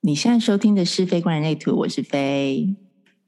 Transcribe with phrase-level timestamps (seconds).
[0.00, 2.76] 你现在收听的是《Faye 观人类图》，我是 Faye。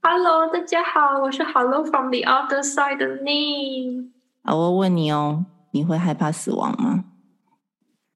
[0.03, 4.11] Hello，大家好，我是 Hello from the other side 的 Ning。
[4.43, 7.07] 啊，我问你哦，你会害怕死亡吗？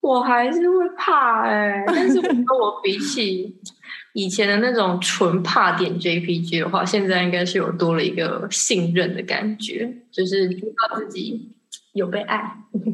[0.01, 3.61] 我还是会怕哎、欸，但是我 觉得我比起
[4.13, 11.57] 以前的那种纯怕点 JPG 的话，现在应该是有多了一个信任的感觉，就是知道自己
[11.93, 12.39] 有被爱。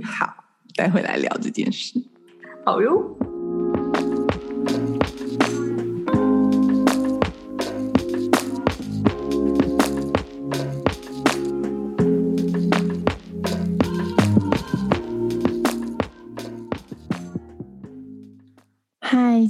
[0.02, 0.42] 好，
[0.74, 2.02] 待会来聊这件事。
[2.64, 3.14] 好哟。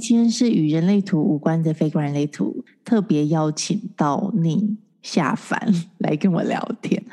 [0.01, 7.03] 今天是与人类图无关的非人类图，特别邀请到你下凡 来跟我聊天。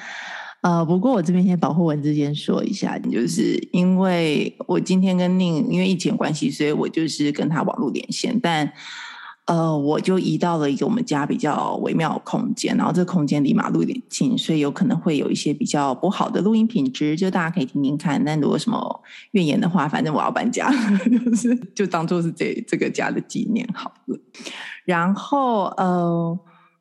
[0.62, 8.72] 呃，不过我这边先保护文之间说一下，就是因为我今天跟宁因为疫情关系，所以我就是跟他网络连线，但。
[9.48, 18.22] 呃，我就移到了一个我们家比较微妙的空间，然后这个空间离马路有点近，所以有可能会有一些比较不好的录音品质，就大家可以听听看。
[18.22, 20.70] 但如果什么怨言的话，反正我要搬家，
[21.24, 24.18] 就是就当做是这这个家的纪念好了。
[24.84, 26.38] 然后呃，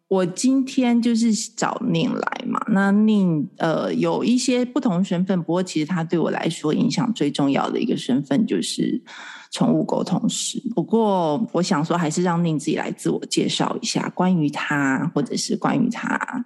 [0.09, 9.01] 我今天就是找宁来嘛，那宁呃有一些不同身份，不过其实他对我来说影响最重要的一个身份就是。
[9.51, 16.45] 宠物沟通师，不过我想说，还是让宁自己来自我介绍一下，关于他，或者是关于他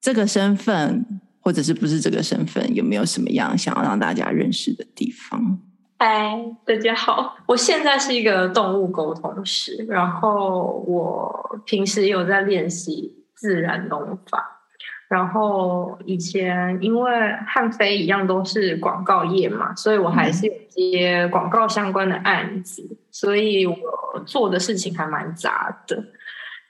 [0.00, 5.58] 这个身份，或者是不是这个身份，有没有什么样想要让大家认识的地方？
[5.98, 14.53] 嗨，大家好，我现在是一个动物沟通师，然后我平时有在练习自然农法。
[15.14, 17.10] 然后以前因为
[17.46, 23.76] 和 Faye 一样都是广告业嘛，所以我还是有接广告相关的案子，嗯、所以我
[24.26, 26.04] 做的事情还蛮杂的。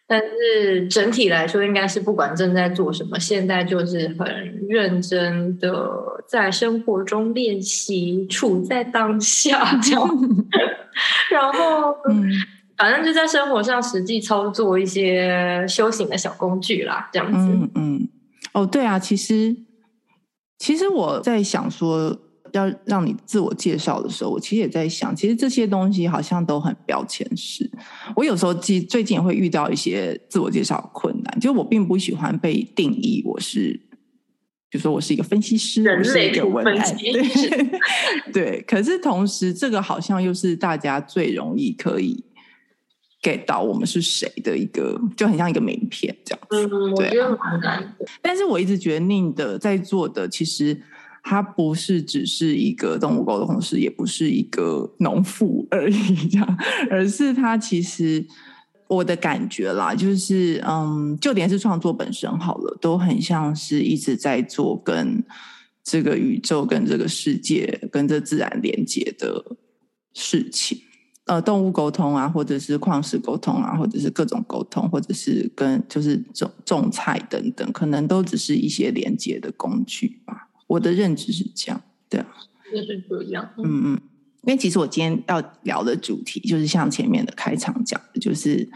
[0.06, 5.72] 但是整体来说，应该是不管正在做什么，现在就是很认真的
[6.28, 10.06] 在生活中练习，处在当下 这样。
[11.30, 12.28] 然后，嗯，
[12.76, 17.70] 反正就在生活上实际操作一些修行的小工具啦，这样子，嗯。
[17.74, 18.08] 嗯
[18.54, 19.54] 哦，对啊，其实，
[20.58, 22.16] 其实我在想说
[22.52, 27.70] 要让你自我介绍的时候，我其实也在想，其实这些东西好像都很标签式。
[28.14, 33.72] 我有时候最最近也会遇到一些自我介绍困难，就我并不喜欢被定义我是，
[34.70, 38.62] 比如说我是一个分析师，人类我是一个文案，对， 对。
[38.62, 42.24] 可是同时，这个好像又是大家最容易可以。
[43.24, 46.68] 给到我们是谁的一个，就很像一个名片这样子。
[46.70, 48.04] 嗯，我觉得蛮难的。
[48.20, 50.78] 但是我一直觉得宁的在做的，其实
[51.22, 56.58] 他不是只是一个动物沟通师，也不是一个农妇而已，这样，
[56.90, 58.22] 而是他其实
[58.88, 65.24] 我的感觉啦，就是嗯，就连是创作本身好了，都很像是一直在做跟
[65.82, 69.56] 这个宇宙、跟这个世界、跟这自然连接的
[70.12, 70.78] 事情。
[71.26, 80.50] 呃，动物沟通啊，或者是矿石沟通啊，或者是各种沟通，或者是跟就是种种菜等等，可能都只是一些连接的工具吧。
[80.66, 81.80] 我的认知是这样，
[82.10, 82.26] 对啊，
[82.70, 83.48] 就是这样。
[83.56, 84.00] 嗯嗯，
[84.42, 88.68] 因为其实我今天要聊的主题，就是像前面的开场讲的，就是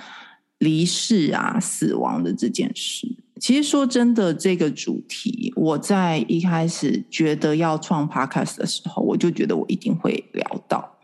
[0.59, 3.07] 离世啊、死亡的这件事。
[3.39, 10.98] 其实说真的，这个主题，我在一开始觉得要创 Podcast 的时候，我就觉得我一定会聊到。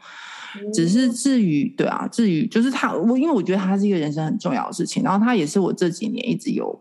[0.73, 6.81] 只是至于对啊，至于就是他，我因为我觉得他是一个人生很重要的事情，然后他也是我这几年一直有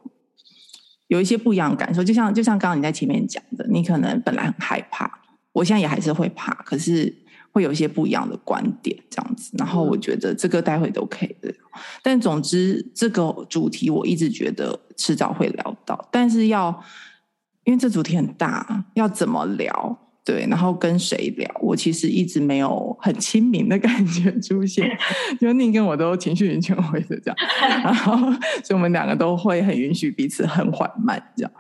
[1.08, 5.10] 有一些不一样的感受，就像就像刚刚你在前面讲的，你可能本来很害怕，
[5.52, 7.16] 我现在也还是会怕，可是
[7.52, 11.54] 会有一些不一样的观点这样子，然后我觉得这个待会都可以的，
[12.02, 16.84] 但总之这个主题我一直觉得迟早会聊到，但是要
[17.66, 20.00] 因为这主题很大，要怎么聊？
[20.26, 21.50] 对，然后跟谁聊？
[21.62, 24.90] 我其实一直没有很亲民的感觉出现，
[25.38, 27.36] 就宁跟我都情绪很权威的这样，
[27.84, 28.16] 然后
[28.64, 31.52] 所以我们两个都会很允许彼此很缓慢这样。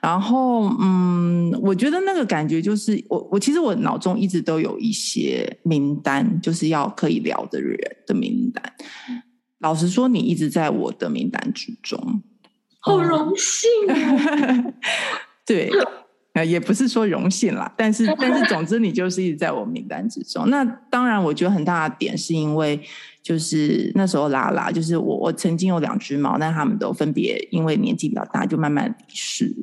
[0.00, 8.62] 然后嗯，我觉得那个感觉就是我我其实我脑中一直都有一些名单，就是要可以聊的人的名单。
[9.58, 12.22] 老实说，你一直在我的名单之中，
[12.78, 14.72] 好荣幸啊。
[15.44, 15.68] 对。
[16.42, 20.48] 也不是说荣幸啦，但是但是总之你就是一直在我名单之中。
[20.50, 22.80] 那当然，我觉得很大的点是因为
[23.22, 29.54] 就是那时候拉拉，就是我我曾经有两只猫，但他们都分别因为年纪比较大，就慢慢离世，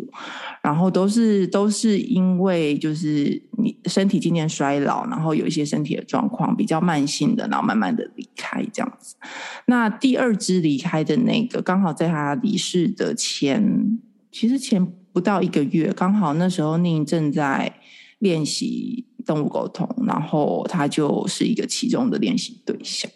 [0.62, 9.18] 然后都是都是因为就是你身体渐渐衰老，然后有一些身体的状况比较慢性的，然后慢慢的离开这样子。
[9.66, 14.00] 那第二只离开的那个，刚好在他离世的前，
[14.32, 17.74] 其实前不到一个月，刚好那时候宁正在
[18.20, 23.10] 练习动物沟通，然后他就是一个其中的练习对象。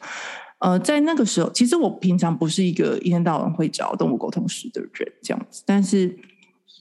[0.59, 6.18] 呃，在那个时候，其实我平常不是一个一天到晚会找动物沟通师的人，这样子，但是。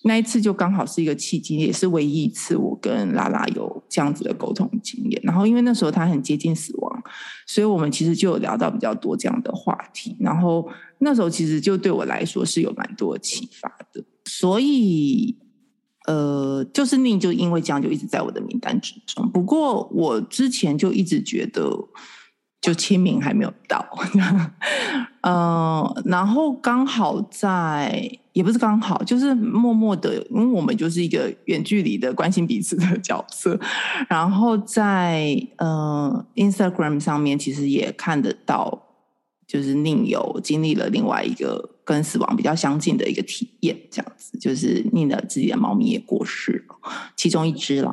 [0.07, 5.19] 那一次就刚好是一个契机，也是唯一一次我跟拉拉有这样子的沟通经验。
[5.25, 7.03] 然后因为那时候他很接近死亡，
[7.47, 10.15] 所以我们其实就有聊到比较多这样的话题。
[10.21, 10.69] 然后
[10.99, 14.05] 那时候其实就对我来说是有蛮多启发的。
[14.25, 15.37] 所以
[16.07, 19.31] 呃，就是宁就因为这样就一直在我的名单之中。
[19.31, 21.71] 不过我之前就一直觉得，
[22.61, 23.87] 就签名还没有到。
[24.15, 24.51] 嗯、
[25.23, 28.19] 呃，然后刚好在。
[28.35, 33.57] 也不是刚好，就是默默的，因为我们就是一个远距离的关心彼此的角色。
[34.09, 38.84] 然后在呃 Instagram 上面，其实也看得到，
[39.47, 46.77] 就是宁有经历了另外一个跟死亡比较相近的一个体验，这样子，就是宁的自己的猫咪也过世了，
[47.17, 47.93] 其中一只了。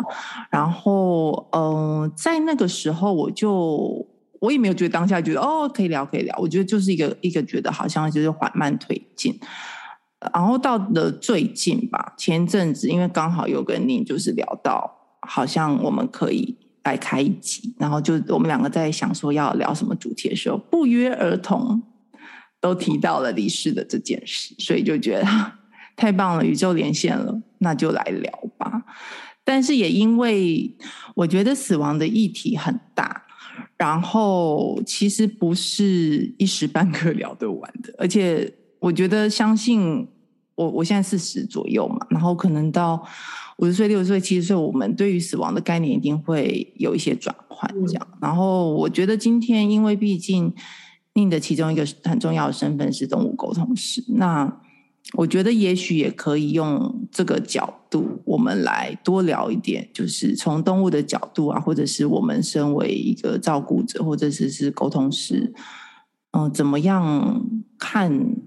[0.50, 4.08] 然后嗯、在那个时候，我就
[4.40, 9.40] 我也没有觉得当下觉得哦可以聊可以聊，我觉得就是一个一个觉得好像就是缓慢推进。
[10.34, 21.82] 然后到了最近吧，前阵子因为刚好有跟你就是聊到，好像我们可以来开一集，然后就我们两个在想说要聊什么主题的时候，不约而同
[22.60, 25.26] 都提到了离世的这件事，所以就觉得
[25.96, 28.84] 太棒了，宇宙连线了，那就来聊吧。
[29.44, 30.76] 但是也因为
[31.16, 33.24] 我觉得死亡的议题很大，
[33.78, 38.54] 然后其实不是一时半刻聊得完的，而且。
[38.82, 40.08] 我觉得相信
[40.56, 43.08] 我，我现在四十左右嘛，然后可能到
[43.62, 48.08] 五十岁、六十岁、七十岁，我们对于死亡的概念一定会有一些转换，这样。
[48.20, 50.52] 然后我觉得今天，因为毕竟
[51.14, 54.60] 宁的其中一个很重要的身份是动物沟通师，那
[55.14, 65.54] 我觉得也许也可以用这个角度，我们来多聊一点，就是从动物的角度啊，或者是我们身为一个照顾者，或者是是沟通师，
[66.32, 67.46] 嗯、呃，怎么样
[67.78, 68.38] 看？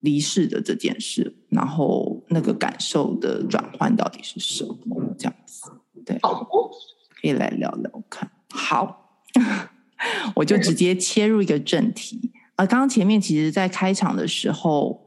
[0.00, 5.14] 离世的这件事，然后那个感受的转换到底是什么？
[5.18, 5.70] 这样子，
[6.04, 8.30] 对，可以来聊聊看。
[8.50, 9.20] 好，
[10.36, 12.32] 我就直接切入一个正题。
[12.56, 15.04] 啊，刚刚前面其实，在开场的时候，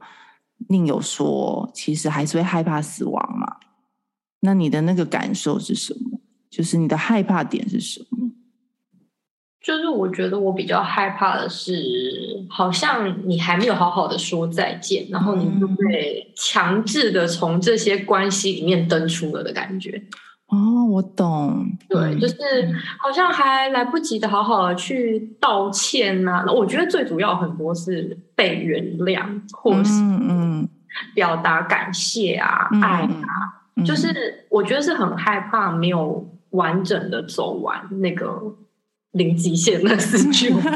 [0.68, 3.56] 宁有说，其实还是会害怕死亡嘛？
[4.40, 6.20] 那你的那个感受是什么？
[6.50, 8.31] 就是你的害怕点是什么？
[9.62, 20.02] 就是我觉得我比较害怕的是，好像你还没有好好的说再见，然后你就被强制的从这些关系里面登出了的感觉。
[20.48, 21.64] 哦，我懂。
[21.88, 22.34] 对，就是
[22.98, 26.42] 好像还来不及的好好的去道歉啊。
[26.44, 30.68] 那我觉得最主要很多是被原谅，或是嗯
[31.14, 38.56] 表达感谢啊、嗯、爱啊，就是我觉得是很害怕没有完整的走完那个。
[39.12, 40.70] 零极限的四句话，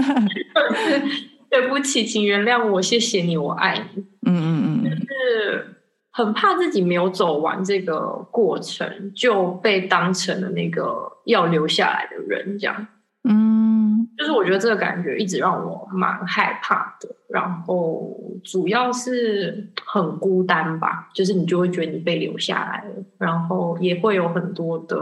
[1.50, 4.02] 对不起，请原谅我，谢谢你，我爱你。
[4.26, 5.76] 嗯嗯嗯，就是
[6.12, 12.86] 很怕自己没有走完这个过程，就被当成了那个要留下来的人，这样。
[13.28, 24.96] 嗯，就是我觉得这个感觉一直让我蛮害怕的，然后主要是很孤单吧，就是你就会觉得你被留下来了，然后也会有很多的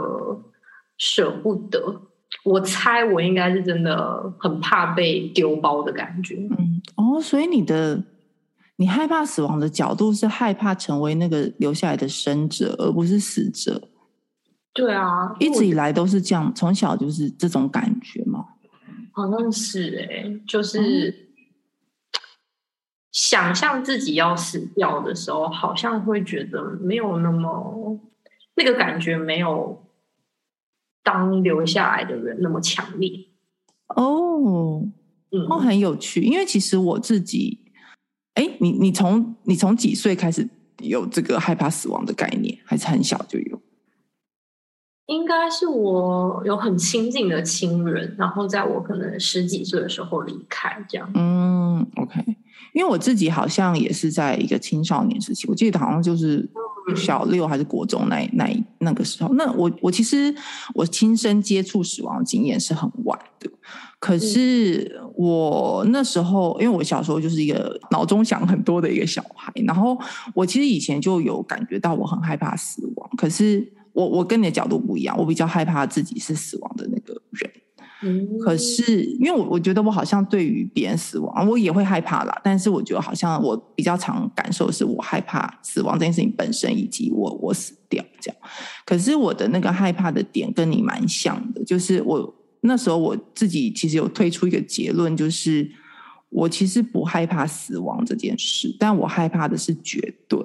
[0.97, 2.01] 舍不得。
[2.45, 6.35] 我猜我应该是真的很怕被丢包的感觉。
[6.35, 8.03] 嗯，哦，所以你的
[8.75, 13.89] 你害怕死亡的角度是害怕成为那个留下来的生者，而不是死者。
[14.73, 18.45] 对啊，一直以来都是这样，从小就是这种感觉嘛？
[19.11, 21.15] 好像是哎、欸，就是、嗯、
[23.11, 27.99] 想象自己要死掉的时候，好像会觉得没有那么
[28.55, 29.81] 那个感觉，没有。
[31.05, 33.11] 当留下来的人那么强烈
[33.95, 34.81] 哦，
[35.31, 36.21] 嗯，哦，很有趣。
[36.21, 37.59] 因为其实我自己，
[38.33, 42.57] 哎，你你从你从几岁开始有这个害怕死亡的概念？
[42.65, 43.61] 还是很小就有？
[45.07, 51.09] 应该是我有很亲近的亲人，然后在我可能十几岁的时候离开，这样。
[51.13, 52.23] 嗯，OK。
[52.73, 56.49] 因为我自己好像也是在一个青少年时期，我记得好像就是。
[56.95, 60.31] 小六还是国中那那那个时候，那我我其实
[60.75, 63.49] 我亲身接触死亡经验是很晚的，
[63.97, 69.97] 可是我那时候因为我小时候就是一个脑中想很多的一个小孩，然后
[70.35, 77.51] 我其实以前就有感觉到我很害怕死亡，可是我我跟你的角度不一样，我比较害怕自己是死亡的那个人，
[78.03, 82.41] 嗯、可是因为我我觉得我好像对于别人死亡，我也会害怕啦。
[82.43, 88.37] 但是我觉得好像我比较常感受是我害怕死亡这件事情本身，以及我我死掉这样。
[88.85, 95.71] 可是我的那个害怕的点跟你蛮像的，就是我那时候我自己其实有推出一个结论，就是
[96.29, 100.37] 我其实不害怕死亡这件事，但我害怕的是绝对。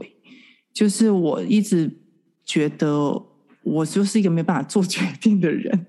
[0.73, 1.91] 就是我一直
[2.45, 3.21] 觉得
[3.63, 5.87] 我就是一个没办法做决定的人，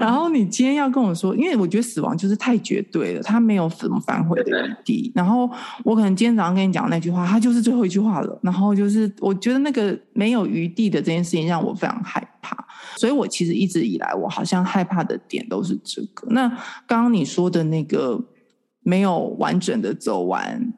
[0.00, 5.12] 然后你今天要跟我说，因为我觉得死亡就是太绝对了，他没有什么反悔的余地。
[5.14, 5.48] 然后
[5.84, 8.40] 我可能今天早上跟你讲那句话，他就是最后一句话了。
[8.42, 12.56] 然后就是我觉得那个没有余地的这件事情让我非常害怕，
[12.96, 16.26] 所以我其实一直以来我好像害怕的点都是这个。
[16.30, 16.48] 那
[16.86, 18.18] 刚刚你说的那个
[18.82, 20.72] 没有完整的走完。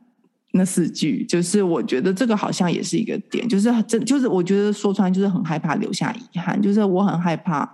[0.56, 7.68] 那四句，就是我觉得这个好像也是一个点，就是真就是我觉得说出来就是很害怕留下遗憾，就是我很害怕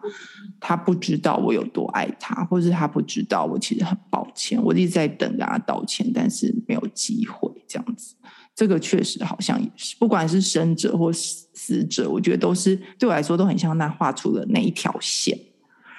[0.58, 8.14] 他不知道我有多爱他，或是他不知道我其实很抱歉，我一直在等着他道歉，但是没有机会这样子。
[8.56, 15.38] 这个确实好像也是，不管是生者或死者，我觉得都是对我来说都很像那画出了那一条线，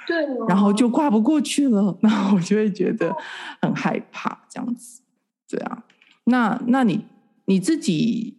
[0.08, 3.16] 对哦，然后就跨不过去了， 然后我就会觉得
[3.62, 5.02] 很害怕这样子，
[5.48, 5.84] 对啊。
[6.26, 7.06] 那，那你
[7.46, 8.38] 你自己，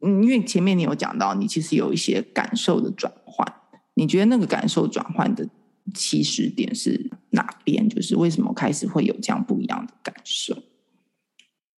[0.00, 3.46] 嗯，因为前面你有讲到，你其实有一些感受的转换，
[3.94, 5.48] 你觉得那个感受转换的
[5.92, 7.88] 起始点是哪边？
[7.88, 10.56] 就是为什么开始会有这样不一样的感受？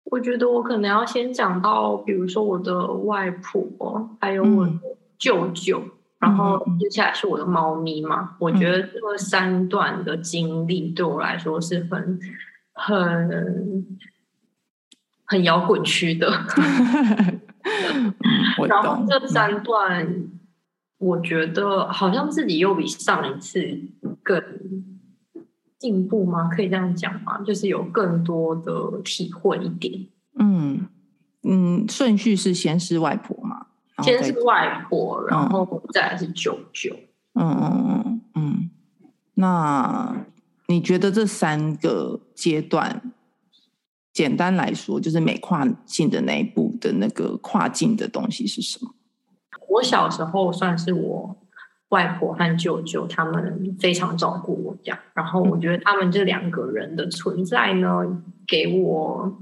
[0.04, 4.74] 我觉得我可能要先讲到，比如说我的外婆，还有我的
[5.18, 8.22] 舅舅，嗯、然后接下来是我的猫咪嘛。
[8.22, 12.20] 嗯、我觉得这三段的经历对我来说是很
[12.74, 13.98] 很。
[15.30, 16.28] 很摇滚区的，
[18.68, 20.28] 然后这三段，
[20.98, 23.80] 我觉得好像自己又比上一次
[24.24, 24.42] 更
[25.78, 26.50] 进步吗？
[26.52, 27.40] 可以这样讲吗？
[27.46, 30.08] 就是有更多的体会一点。
[30.40, 30.88] 嗯
[31.44, 33.68] 嗯，顺序是先是外婆嘛，
[34.02, 36.96] 先是外婆，然后再来是舅舅。
[37.36, 38.70] 嗯嗯嗯嗯，
[39.36, 40.26] 那
[40.68, 43.14] 你觉得这三个阶段？
[44.20, 48.94] 简单来说，就是美跨境的那一步的那个跨境的东西是什么？
[49.70, 51.38] 我小时候算是我
[51.88, 59.40] 外婆和舅舅他们非常照顾我这样，然后我觉得他们这两个人的存在呢，给我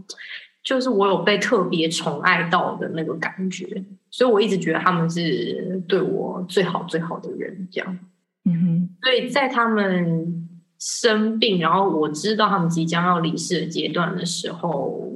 [0.64, 7.98] 就是我有被特别宠爱到的那个感觉，所以我一直觉得他们是对我最好最好的人这样。
[8.46, 10.47] 嗯哼，所以在他们。
[10.80, 14.70] 生病，然后我知道他们即将要离世的阶段的时候，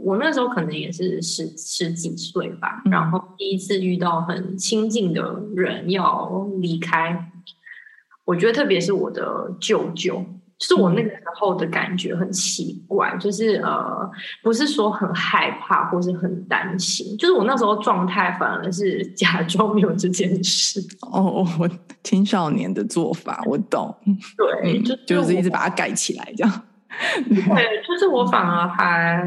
[0.03, 2.81] 我那时候可能也是十十几岁吧。
[2.85, 7.31] 嗯、然后第一次遇到很亲近的人要离开，
[8.25, 10.25] 我觉得特别是我的舅舅。
[10.61, 14.09] 是我那个时候的感觉很奇怪，就是呃，
[14.43, 20.79] 不是说很害怕或是很担心，就是我那时候状态反而是 假装没有这件事。
[21.01, 21.69] 哦，我
[22.03, 23.95] 青少年的做法我懂，
[24.37, 26.61] 对，就就是一直把它盖起来这样。
[27.27, 29.23] 对， 就是我反而还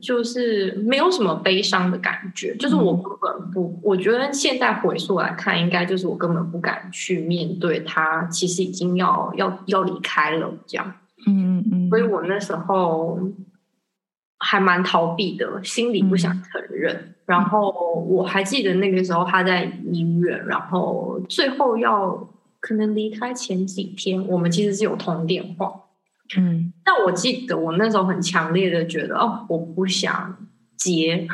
[0.00, 10.94] 就是没有什么悲伤的感觉，就是我根本不，我觉得现在回溯来看，应该就是我根本不敢去面对他，其实已经要要要离开了这样。
[11.26, 13.18] 嗯嗯，所以我那时候
[14.38, 16.94] 还蛮逃避的，心里不想承认。
[16.94, 17.70] 嗯、然后
[18.06, 22.28] 我还记得那个时候他在医院，然后最后要
[22.60, 25.72] 可能离开前几天，我们其实是有通电话。
[26.36, 30.36] 嗯，但我记得我那时候很强烈的觉得，哦，我不想
[30.76, 31.26] 接，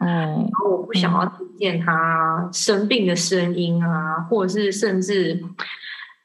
[0.00, 5.42] 嗯， 然后我不想要听见他生病的声音啊，或者是甚至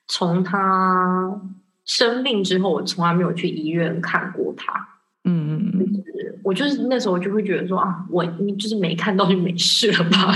[0.07, 1.41] 从他
[1.85, 4.89] 生病之后，我从来没有去医院看过他。
[5.25, 10.33] 嗯嗯嗯，就是我就是那时候就会觉得说啊，我就是没看到就没事了吧。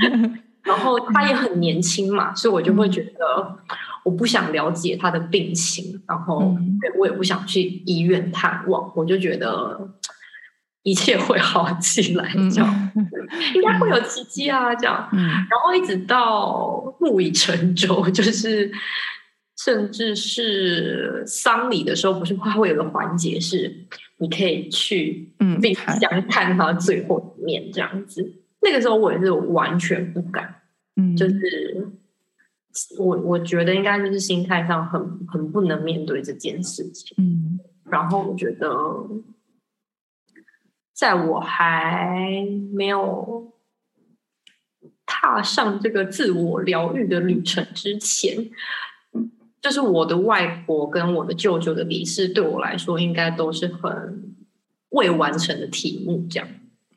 [0.62, 3.58] 然后他也很年轻嘛，所以我就会觉得。
[4.02, 6.56] 我不想了解他的病情，然后
[6.98, 9.90] 我也不想去医院探望，我就觉得
[10.82, 12.92] 一切会好起来，这样
[13.54, 15.08] 应该会有奇迹啊，这样。
[15.12, 18.72] 然后一直到木已成舟，就是
[19.62, 25.30] 甚至是丧礼的时候，不是他会有个环节是你可以去
[25.60, 28.40] 冰箱看他最后一面这样子。
[28.62, 30.54] 那个时候我也是完全不敢，
[31.16, 31.88] 就是。
[32.98, 38.68] 我我觉得应该就是心态上很很不能面对这件事情，嗯，然后我觉得，
[40.92, 43.52] 在我还没有
[45.04, 48.50] 踏上这个自我疗愈的旅程之前，
[49.60, 54.36] 就是我的外婆跟我的舅舅的离世，对我来说应该都是很
[54.90, 56.48] 未完成的题目，这样。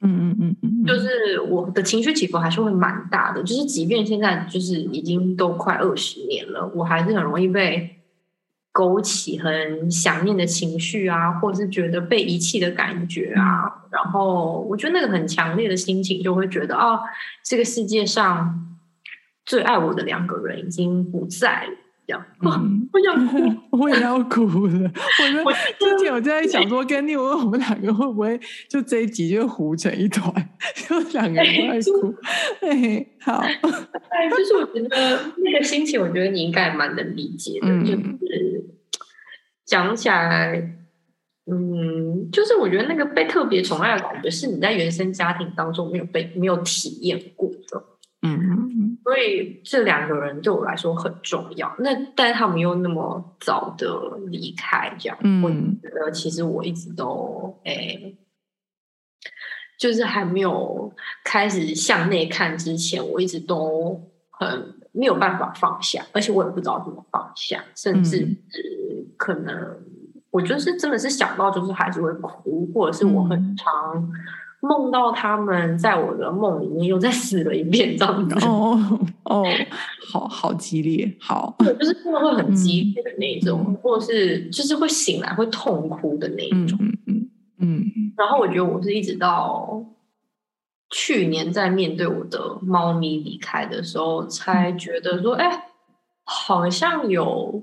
[0.04, 7.90] 嗯嗯嗯嗯，就是我的情绪起伏还是会蛮大的，就是即便现在就是已经都快二十年了，我还是很容易被
[8.72, 13.86] 勾起很想念的情绪啊，或者是觉得被遗弃的感觉啊。
[13.90, 17.00] 然后我觉得那个很强烈的心情，就会觉得哦，
[17.44, 18.78] 这个世界上
[19.46, 21.72] 最爱我的两个人已经不在了。
[22.06, 23.38] 这样，嗯、 我想哭，
[23.78, 24.92] 我也要哭了。
[25.44, 30.34] 我我之前我就在想说，跟你问我们两个会不会就这一集就糊成一团，
[30.88, 32.16] 就两个人都在哭。
[32.62, 33.38] 哎，好。
[34.14, 37.68] 哎，就是我觉得那个心情，我觉得你应该蛮能理解的。
[37.68, 38.64] 嗯、就是
[39.66, 40.76] 讲起来，
[41.50, 47.84] 嗯，就是我觉得那个被特别宠爱的感觉，是你在原生家庭当中没有被没有体验过的。
[48.26, 51.76] 嗯，所以这两个人对我来说很重要。
[51.80, 58.18] 那但是他们又那么早的离开，这样，嗯、我觉得其实我一直都诶、欸，
[59.78, 60.94] 就是还没有
[61.26, 68.26] 开始向内看之前，我一直都很没有办法放下，而且我也不知道怎么放下，甚至
[69.18, 69.78] 可能
[70.32, 73.96] 我就是真的是想到就是还是会哭，或者是我很常。
[73.98, 74.12] 嗯
[74.64, 78.48] 梦到他们在我的梦里面又再死了一遍，这样子。
[78.48, 79.44] 哦哦，
[80.10, 86.80] 好好激烈，好，就是真的会很激烈的那种，嗯、或者是就是会醒来会痛哭的那一种。
[86.80, 87.30] 嗯嗯
[87.60, 87.86] 嗯。
[88.16, 89.84] 然后我觉得我是一直到
[90.92, 95.64] 去年在面对我的猫咪离开的时候，才觉得说，哎、欸，
[96.24, 97.62] 好像有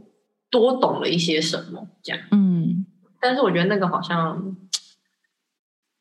[0.51, 2.23] 多懂了一些什么这样。
[2.33, 2.85] 嗯。
[3.19, 4.55] 但是我觉得那个好像。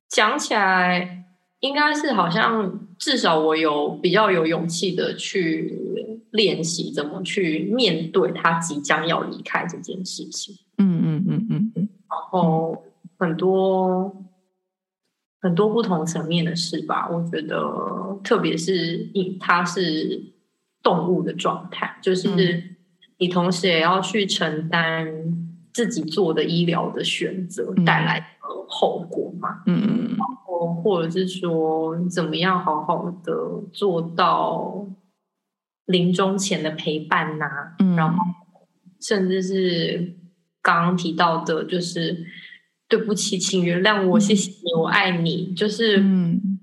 [0.09, 1.25] 讲起来，
[1.59, 10.55] 应该是好像至少我有比较有勇气的去练习怎么去面对他即将要离开这件事情。
[10.77, 11.89] 嗯嗯嗯嗯嗯。
[12.09, 12.83] 然后
[13.17, 14.25] 很多
[15.41, 20.33] 很多不同层面的事吧，我觉得，特别是因他是
[20.81, 22.63] 动物的状态，就是
[23.17, 25.07] 你同时也要去承担
[25.74, 29.62] 自己做的医疗的选择带来的后果嘛。
[29.66, 30.18] 嗯嗯。
[30.83, 33.33] 或者是说，怎么样好好的
[33.72, 34.85] 做到
[35.85, 37.75] 临终前的陪伴呐、啊？
[37.79, 38.22] 嗯、然后，
[39.00, 40.18] 甚至是
[40.62, 42.25] 刚刚提到的，就是
[42.90, 45.53] 对不起，请原谅我，谢谢你，我爱你。
[45.53, 46.03] 就是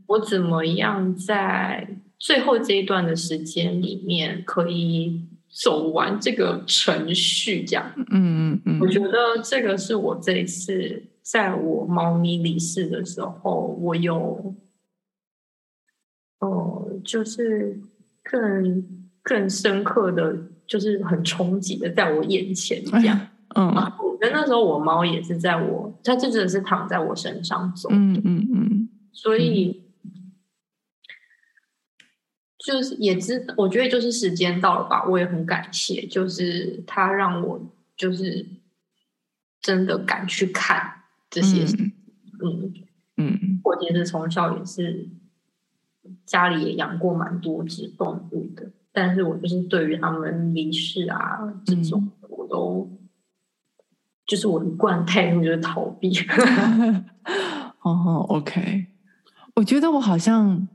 [0.08, 7.90] 我怎么样在最后这一段的时间里面，可以走完这个程序，这样。
[8.10, 11.02] 嗯嗯嗯，我觉得这个是我这一次。
[11.28, 14.54] 在我猫咪离世的时候，我有，
[16.38, 17.80] 哦、呃，就是
[18.22, 20.36] 更更深刻的，
[20.68, 23.18] 就是很冲击的，在我眼前这样。
[23.56, 27.88] 嗯，我觉得那时候我猫也是在我，它就真的是躺在我身上走。
[27.90, 28.48] 嗯嗯嗯。
[28.52, 30.32] 嗯，所以，嗯、
[32.64, 35.04] 就是也知，我觉得就是时间到了吧。
[35.08, 37.60] 我也很感谢，就是它让我
[37.96, 38.46] 就是
[39.60, 40.92] 真的敢去看。
[41.30, 41.92] 这些，嗯
[43.16, 45.08] 嗯，嗯，我其实从小也是
[46.24, 52.98] 家里也养过蛮多只动物的，但是我就是对于他们离世啊这种，嗯、我都
[54.26, 56.12] 就是我一贯态度就是逃避。
[57.82, 58.86] 哦，OK，
[59.56, 60.66] 我觉得我好像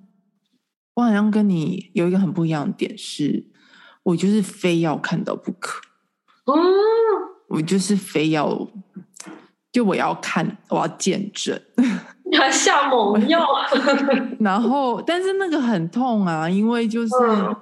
[0.94, 3.48] 我好像跟你有一个很不一样的点是，
[4.04, 5.82] 我就是非要看到不可。
[6.46, 6.54] 哦，
[7.50, 8.70] 我就是非要。
[9.72, 11.58] 就我要看，我要见证，
[12.30, 13.48] 你还下猛药，
[14.40, 17.56] 然后，但是那个很痛啊，因为就是，嗯、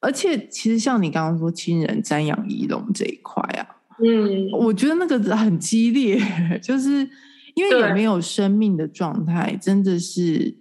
[0.00, 3.66] 而且其实像你刚刚说亲人瞻仰仪容这一块啊，
[4.02, 6.18] 嗯，我觉得那个很激烈，
[6.62, 7.06] 就是
[7.54, 10.56] 因为有没有生命的状态，真的是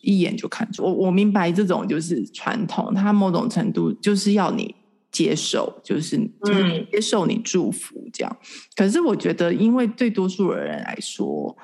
[0.00, 0.82] 一眼就看出。
[0.82, 4.74] 我我明白这种就是传统，它某种程度就是要你。
[5.10, 11.56] 接受就是就是接受你祝福这样，嗯、可是我觉得，因为对多数的人来说，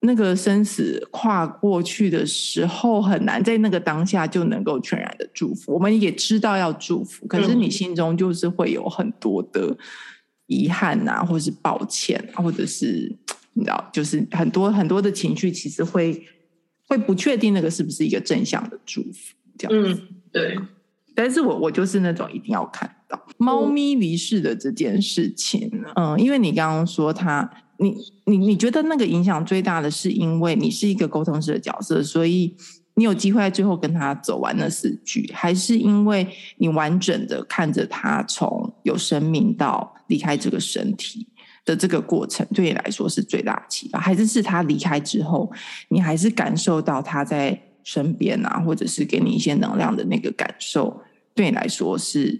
[0.00, 5.74] 那个生死跨过去的时候很难在那个当下就能够全然的祝福。
[5.74, 9.76] 我们也知道要祝福，可是你心中就是会有很多的
[10.46, 13.12] 遗憾啊，或者是抱歉，或者是
[13.54, 16.24] 你知道，就是很多很多的情绪，其实会
[16.86, 19.82] 会不确定那个是不是一个正向的祝福这样。
[19.84, 20.56] 嗯，对。
[21.18, 27.92] 但是我我就是那种一定要看到猫咪离世的这件事情，嗯，因为你刚刚说它，你
[28.26, 32.54] 你你觉得那个影响最大的是因为你是一个沟通师的角色，所以
[32.94, 36.24] 你有机会在最后跟他走完那四句，还是因为
[36.58, 41.26] 你完整的看着他从有生命到离开这个身体
[41.64, 43.98] 的这个过程，对你来说是最大的启发？
[43.98, 45.50] 还是是他离开之后，
[45.88, 51.00] 你还是感受到他在身边啊，或者是给你一些能量的那个感受，
[51.38, 52.36] 对你来说是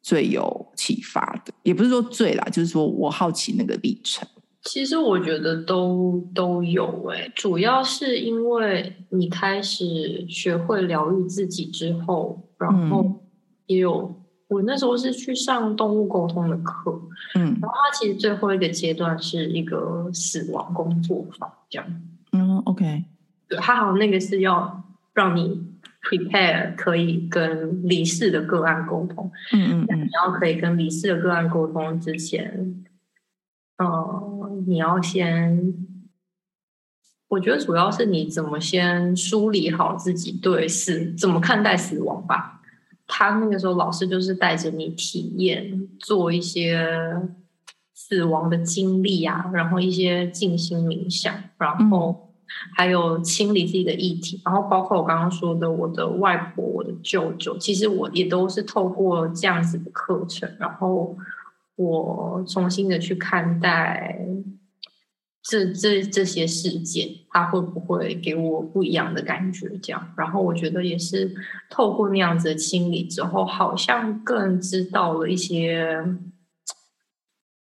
[0.00, 1.52] 最有启发的？
[1.64, 4.24] 也不是说最啦，就是说我好奇那个历程。
[4.62, 13.24] 其实我觉得都都有诶、欸，主要是因为你开始学会疗愈自己之后，然后
[13.66, 14.14] 也有、嗯、
[14.46, 16.92] 我那时候是去上动物沟通的课，
[17.34, 23.04] 嗯，然后它其实最后一个阶段是一个死亡工作坊，这样，嗯，OK，
[23.48, 25.60] 对，它好像那个是要让你
[26.02, 32.84] prepare 可以跟离世的个案沟通，嗯嗯嗯，然后可以跟离世的个案沟通之前。
[33.78, 35.72] 呃，你要先，
[37.28, 42.60] 我觉得主要是你怎么先梳理好自己对死怎么看待死亡吧。
[43.06, 46.86] 他那个时候老师就是带着你体验，做一些
[47.94, 52.27] 死亡的经历啊，然后一些静心冥想，然后
[52.76, 61.16] 还有清理自己的议题，然后包括我刚刚说的我的外婆、我的舅舅，其实我也都是透过这样子的课程，然后。
[61.80, 64.18] 我重新的去看待
[65.40, 69.68] 这这这些事件，它会不会给我不一样的感觉？
[69.80, 71.32] 这样，然后我觉得也是
[71.70, 76.04] 透过那样子的清理之后，好像更知道了一些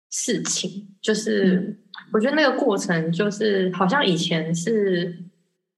[0.08, 0.94] 事情。
[1.02, 1.83] 就是
[2.14, 5.18] 我觉得那个过程，就是好像以前是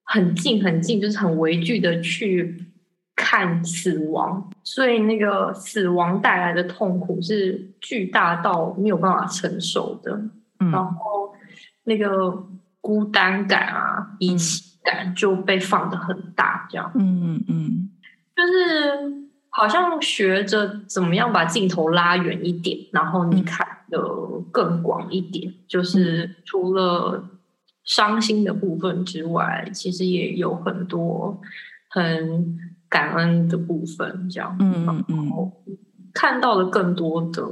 [0.04, 2.62] 很近很近，就是很畏惧的去。
[3.18, 10.12] 看死亡，所以那个死亡带来的痛苦是巨大到没有办法承受的，
[10.60, 11.34] 嗯、然后
[11.84, 12.46] 那个
[12.82, 17.90] 孤单感啊、遗弃感就被放的很大，这样，嗯嗯嗯，
[18.36, 23.98] 就是好像学着怎么样把镜头拉远一点，然后你看得
[24.52, 27.30] 更广一点，就是除了
[27.84, 31.40] 伤心的部分之外，其实也有很多
[31.90, 32.58] 很。
[32.88, 35.52] 感恩的部分，这样，嗯嗯，
[36.14, 37.42] 看到了更多的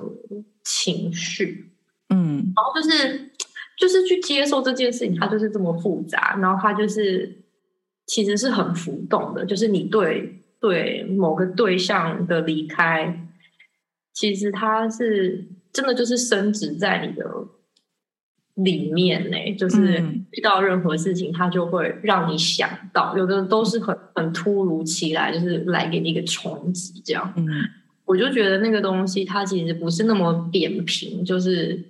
[0.63, 1.73] 情绪，
[2.09, 3.33] 嗯，然后就是
[3.77, 7.43] 就是去接受这件事情，它就是这么复杂，然后它就是
[8.07, 13.27] 其实是很浮动的，就是你对对某个对象的离开，
[14.13, 17.25] 其实它是真的就是升值在你的。
[18.55, 27.33] 里面呢、欸，就是遇到任何事情，它就会让你想到，嗯、有的都是很很突如其来，就是来给你一个冲击，这样。
[27.37, 27.49] 嗯，
[28.05, 31.85] 我就觉得那个东西，它其实不是那么扁平，就是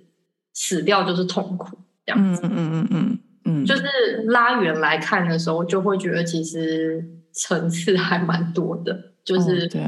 [0.55, 2.41] 死掉就是痛苦这样子。
[2.45, 3.83] 嗯嗯嗯嗯嗯，就是
[4.25, 9.81] 拉远来看的时候，就会觉得其实层次还蛮多的，就是、哦、对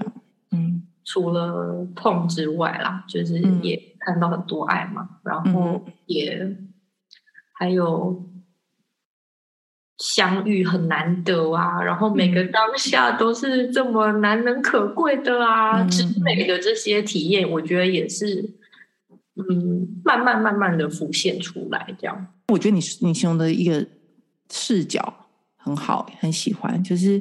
[1.08, 6.56] 除了痛之外啦，就是也看到很多爱嘛，然后也。
[7.60, 8.24] 还有
[9.98, 18.58] 相遇很难得啊，然后每个当下都是这么难能可贵的啊，之类的这些体验，我觉得也是，
[19.38, 21.96] 嗯，慢慢慢慢的浮现出来。
[21.98, 23.84] 这样，我觉得你你形容的一个
[24.52, 27.20] 视角很好，很喜欢，就是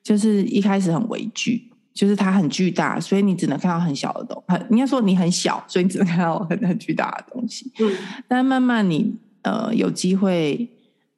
[0.00, 4.64] 就是一开始很畏惧，就是它很巨大，所以你只能看到很小的东西。
[4.70, 7.72] 应该说你很小，所以你只能看到很很巨大的东西。
[7.80, 7.92] 嗯，
[8.28, 9.14] 但慢慢你。
[9.44, 10.70] 呃，有机会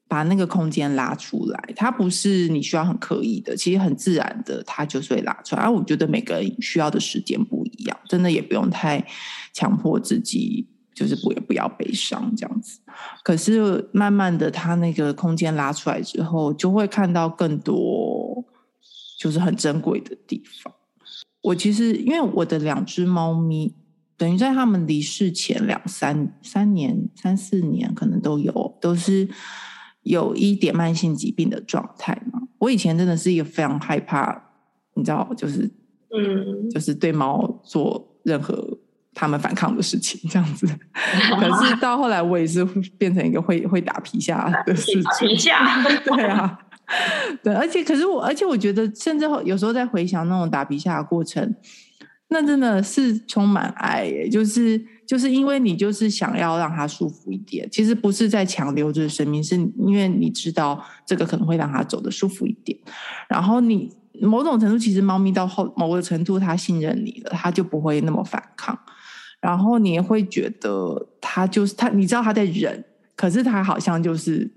[0.09, 5.61] 把那个空间拉出来，它不是你需要很刻意的，其实很自然的，它就是会拉出来。
[5.61, 9.07] 而、啊、我觉得每个人需要的时间不一样，真的也不用太
[9.53, 12.81] 强迫自己，就是不也不要悲伤这样子。
[13.23, 17.77] 可是慢慢的，它那个空间拉出来之后，就会看到更多，
[19.25, 20.71] 就是很珍贵的地方。
[21.41, 23.75] 我其实因为我的两只猫咪。
[24.17, 29.29] 等于在他们离世前两三三年、三四年，可能都有，都是
[30.05, 32.43] 有一点慢性疾病的状态嘛。
[32.59, 34.41] 我以前真的是一个非常害怕，
[34.95, 35.69] 你知道，就是
[36.17, 38.79] 嗯，就是对猫做任何
[39.13, 40.65] 他们反抗的事情这样子。
[40.95, 42.65] 可是到后来，我也是
[42.97, 45.29] 变成一个会会打皮下的 事情。
[45.29, 46.57] 皮下， 对啊，
[47.43, 51.55] 对，而且可是我，而且我觉得，甚至有时候在回想那种打皮下的过程。
[52.29, 62.77] 那真的是充满爱耶，就是就是因为你就是想要让他舒服一点，其实不是在强留着生命，是因为你知道这个可能会让他走得舒服一点。
[63.29, 68.77] 然后你某种程度，其实猫咪到后某个程度，它信任你了，它就不会那么反抗。
[69.41, 72.83] 然后你也会觉得它就是它，你知道它在忍，
[73.15, 74.51] 可是它好像就是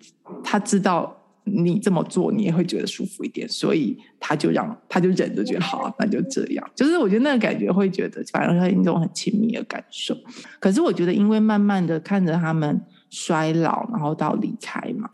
[0.43, 1.16] 它知道
[1.51, 6.71] 你这么做，你也会觉得舒服一点，所以他就让他就忍着，觉得好，那就这样。
[6.75, 10.15] 就是我觉得那个感觉会觉得，反而是一种很亲密的感受。
[10.59, 15.09] 可是我觉得，因为慢慢的看着他们衰老，然后到离开嘛，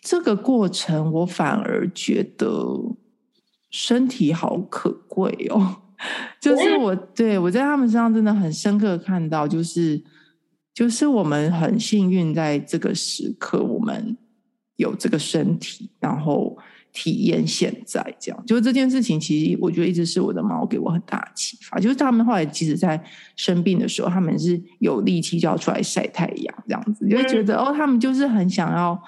[0.00, 2.46] 这个过程我反而觉得
[3.70, 5.82] 身体好可贵哦。
[6.40, 10.02] 就是我对我在他们身上真的很深刻看到，就是
[10.72, 14.16] 就是我们很幸运，在这个时刻我们。
[14.80, 16.56] 有这个身体，然后
[16.92, 21.78] 体验现在这样，就是这件事情，其实我觉得一直是我的猫给我很大的启发。
[21.78, 23.00] 就是他们后来其实，在
[23.36, 29.00] 生病的时候，他们是有力气就要出来晒太阳，这样子，就会觉得哦，他们就是很想要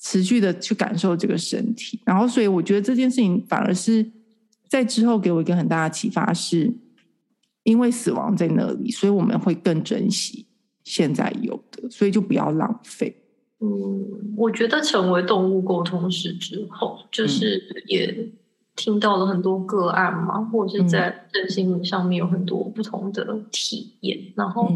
[0.00, 2.00] 持续的去感受这个身体。
[2.04, 4.10] 然后，所以我觉得这件事情反而是
[4.68, 6.74] 在之后给我一个很大的启发，是
[7.62, 10.46] 因为死亡在那里，所以我们会更珍惜
[10.82, 13.20] 现在有的，所以就不要浪费。
[13.64, 18.30] 嗯，我觉得成为动物沟通师之后，就是也
[18.76, 24.70] 听到了很多个案嘛，嗯、或者是在身心灵上面有很多不同的体验，嗯、然后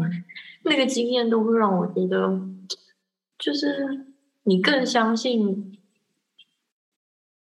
[0.63, 2.41] 那个经验都会让我觉得，
[3.37, 4.05] 就是
[4.43, 5.77] 你更相信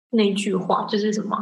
[0.09, 1.37] 那句话，就是什么，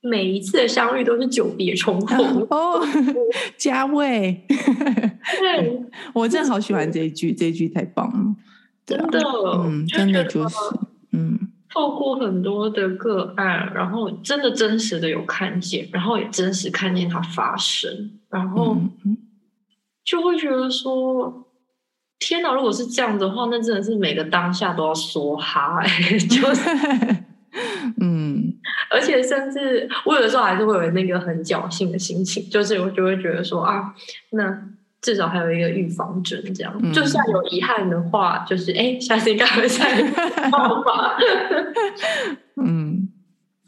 [0.00, 2.18] 每一次的相遇都是久别重逢。
[2.50, 2.80] 哦，
[3.56, 5.82] 嘉慧，对，
[6.14, 8.36] 我真的好喜欢这一句，这一句太棒了。
[8.88, 9.20] 真的，
[9.64, 10.56] 嗯，真的就是，
[11.12, 18.78] 嗯，透过很多的个案，然后真的真实的有看见，然后也真实看见它发生，然后
[20.02, 21.46] 就会觉得说，
[22.18, 22.54] 天哪！
[22.54, 25.82] 如果是这样的话，那真的是每个当下都要说哈，
[26.30, 26.70] 就 是，
[28.00, 28.54] 嗯，
[28.90, 33.94] 而且甚至我有的时候还是会有那个很侥幸的心情，就是我就会觉得说啊，
[34.30, 34.62] 那。
[35.00, 40.02] 至少还有一个预防针，这样，嗯、就算有遗憾的话，就是哎，下次应该会再
[40.50, 41.16] 报吧。
[42.60, 43.08] 嗯，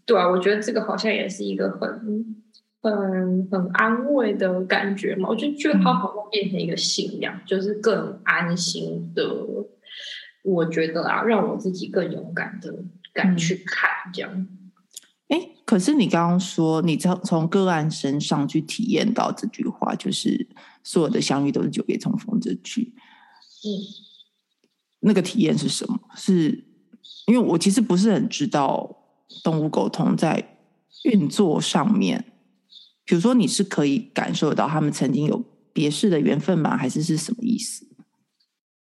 [0.04, 2.34] 对啊，我觉得这个好像也是一个很、
[2.82, 5.28] 很、很安慰的感觉嘛。
[5.28, 9.24] 我就觉得它好像变成一个信仰，嗯、就是更安心的。
[10.42, 12.74] 我觉得啊，让我自己更勇敢的
[13.12, 14.46] 敢去看这样。
[15.30, 20.46] 哎，可是你刚刚说，你从从个案身上去体验到这句话，就是。
[20.82, 23.68] 所有的相遇都是久别重逢这句，嗯，
[25.00, 26.00] 那个体验是什么？
[26.16, 26.64] 是
[27.26, 28.96] 因为我其实不是很知道
[29.44, 30.56] 动物沟通在
[31.04, 32.24] 运作上面，
[33.04, 36.78] 比如说你是可以感受到他们曾经有别世的缘分吗？
[36.78, 37.86] 还是是什么意思？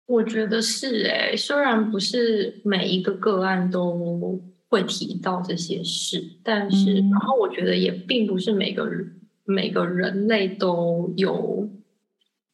[0.07, 4.41] 我觉得是哎、欸，虽然不是每一个个案都
[4.75, 9.13] 会提到这些事，但是、嗯、然后我觉得也并不是每个人。
[9.47, 11.69] 每个人类都有，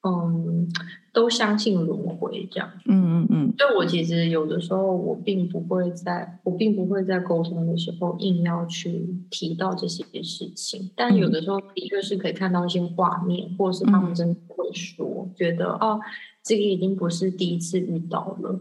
[0.04, 0.68] 嗯，
[1.14, 2.70] 都相信轮回这样。
[2.86, 3.54] 嗯嗯嗯。
[3.58, 10.92] 所以我其实有的时候，我并不会在，我并不会在沟通的时候硬要去提到这些事情。
[10.94, 15.98] 但有的时候，的确是可以看到一些画面，嗯、或者是他们真的会说，嗯、觉得哦，
[16.44, 18.60] 这个已经不是第一次遇到了，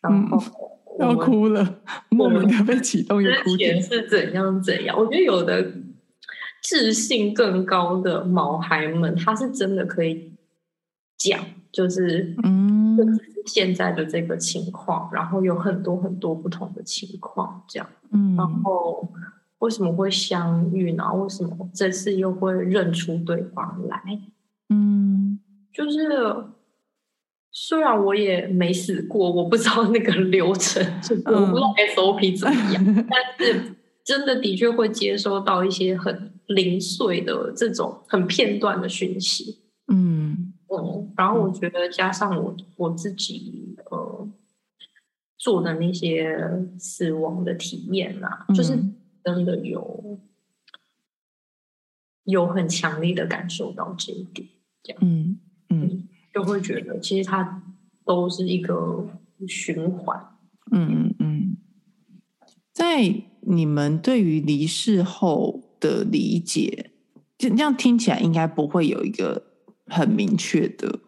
[0.00, 0.40] 然后、嗯、
[0.98, 1.80] 要哭了，
[2.10, 4.98] 莫名的被启动，又哭点是怎样怎样？
[4.98, 5.72] 我觉得有的。
[6.62, 10.32] 智性更高的毛孩们，他是真的可以
[11.16, 11.38] 讲，
[11.70, 12.96] 就是嗯，
[13.46, 19.08] 现在的这个情况，然后有很多很多不同的情况，这样，嗯，然后
[19.58, 21.04] 为什么会相遇呢？
[21.14, 24.02] 为什么这次又会认出对方来？
[24.68, 25.38] 嗯，
[25.72, 26.08] 就是
[27.58, 30.84] 虽然我也没死过，我不知道那个流程，
[31.24, 33.74] 嗯、我不知道 SOP 怎么样， 但是。
[34.04, 40.52] 真的的确会接收到一些很零碎的这种很片段的讯息，嗯。
[40.68, 44.28] 嗯，然后我觉得加上我我自己呃
[45.36, 46.38] 做的那些
[46.78, 48.78] 死亡的体验啊，嗯、就是
[49.24, 50.20] 真的有
[52.22, 54.46] 有很强烈的感受到这一点，
[54.84, 55.40] 这样，嗯。
[55.68, 57.62] 嗯，就会觉得其实它
[58.04, 59.08] 都是一个
[59.48, 60.20] 循环，
[60.70, 61.56] 嗯嗯嗯，
[62.74, 63.22] 在。
[63.48, 66.90] 你们对于离世后的理解，
[67.38, 69.40] 就这样听起来应该不会有一个
[69.86, 70.98] 很明确的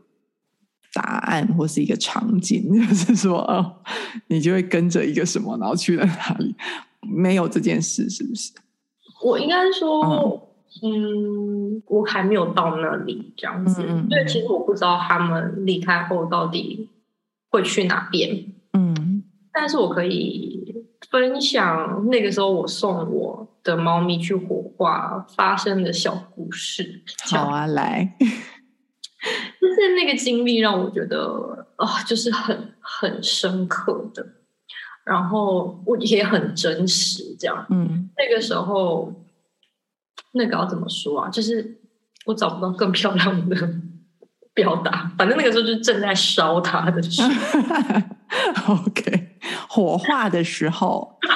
[0.95, 3.83] 答案，或是一个场景， 就是说，哦，
[4.29, 6.55] 你就会跟着一个什么，然后去了哪里？
[7.03, 8.53] 没有这件事，是不是？
[9.25, 10.41] 我应该说，嗯，
[10.83, 16.89] 嗯，我还没有到那里这样子，因为其实我不知道他们离开后到底
[17.51, 18.45] 会去哪边。
[18.73, 20.67] 嗯，但是我可以。
[21.11, 27.03] 分享那个时候我送我的猫咪去火化发生的小故事。
[27.31, 34.27] 好啊，来， 就是那个经历让我觉得啊、哦，就是很很深刻的。
[35.07, 37.65] 然后我也很真实，这样。
[37.71, 39.11] 嗯，那个时候，
[40.33, 41.29] 那个要怎么说啊？
[41.29, 41.79] 就是
[42.27, 43.57] 我找不到更漂亮的
[44.55, 47.29] 表达，反正那个时候就正在烧它的时候。
[48.75, 49.37] OK，
[49.69, 51.19] 火化的时候。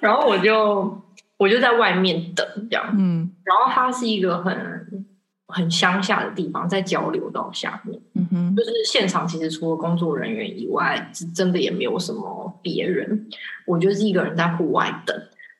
[0.00, 1.02] 然后我就
[1.36, 2.94] 我就在外面等，这样。
[2.98, 5.06] 嗯，然后它是一个很
[5.46, 8.00] 很乡下的地方，在交流道下面。
[8.14, 13.28] 嗯哼，就是现场其实除了工作人员以外，真的也没有什么别人。
[13.66, 15.16] 我就是一个人在户外等，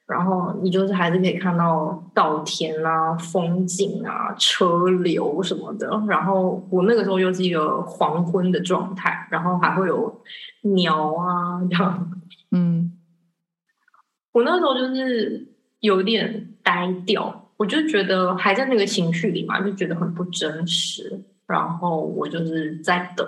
[0.06, 5.88] 然后你就是还是可以看到稻田啊、风景啊、车流什么的。
[6.06, 10.22] 然后我那个时候又是一个黄昏的状态，然后还会有
[10.62, 12.12] 鸟啊这样。
[12.50, 12.92] 嗯。
[14.32, 15.46] 我那时候就是
[15.78, 21.22] 有点呆掉，我就觉得还在那个情绪里嘛，就觉得很不真实。
[21.46, 23.26] 然后我就是在等，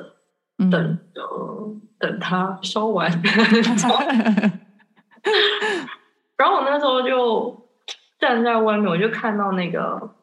[0.58, 1.22] 嗯、等着
[1.98, 3.08] 等它烧完。
[6.36, 7.68] 然后我那时候就
[8.18, 10.14] 站在外面，我就看到那个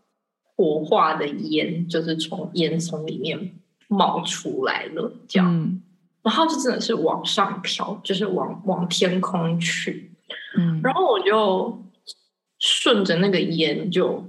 [0.56, 5.52] 火化的烟，就是从烟囱里面冒出来了，这样。
[5.52, 5.82] 嗯、
[6.22, 10.12] 然后就真的是往上飘，就是往往天空去。
[10.58, 11.84] 嗯，然后我就
[12.60, 14.24] 顺着那个烟就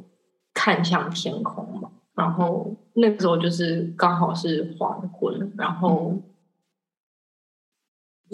[0.53, 6.16] 看向天空嘛，然后那个时候就是刚好是黄昏，然后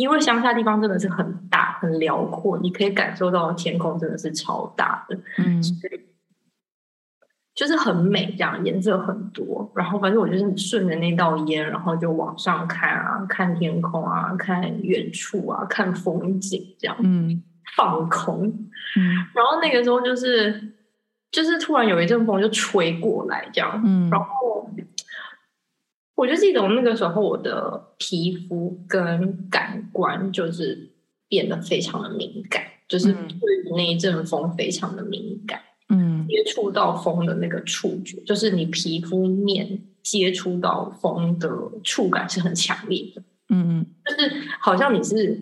[0.01, 5.63] 因为乡下地方真的是很大很辽阔，你可以感受到天空真的是超大的，嗯，
[7.55, 17.43] 就是很美，这样颜色很多，然后反正我就是顺着那道烟，然后就往上看啊，看天空啊，看远处啊，看风景这样，嗯。
[17.77, 18.49] 放空，
[18.97, 20.73] 嗯，然后那个时候就是，
[21.31, 24.69] 就是突然有一阵风就吹过来，这样，嗯，然后
[26.21, 30.91] 我就记得我那个时候我的皮肤跟感官就是
[31.29, 41.49] 变得非常的敏感，就是对于那一阵风非常的敏感，嗯，接触到风的那个触觉，就是你皮肤面接触到风的
[41.83, 44.31] 触感是很强烈的，嗯，就是
[44.61, 45.41] 好像你是。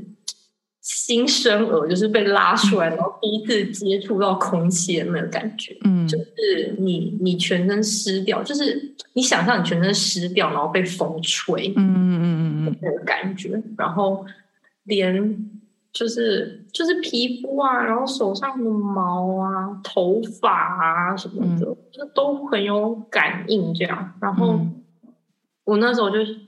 [0.91, 12.77] 新生儿就是被拉出来，然后第一次接触到空气的那个感觉，嗯，就是你你全身湿掉，就是你想象你全身湿掉，然后被风吹，嗯嗯嗯嗯。
[12.81, 14.25] 那个感觉，然后
[14.85, 15.51] 连
[15.93, 24.15] 就是就是皮肤啊，然后手上的毛啊、头发啊什么的，嗯、就都很有感应，这样。
[24.23, 24.59] 然后
[25.65, 26.48] 我那时候就是。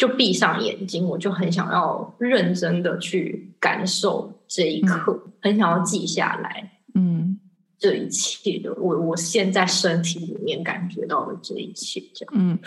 [0.00, 7.38] 就闭上眼睛，我就很想要认真的去感受这一刻，嗯、很想要记下来，嗯，
[7.76, 12.58] 这一切的我我现在身体里面感觉到的这一切，这样，嗯，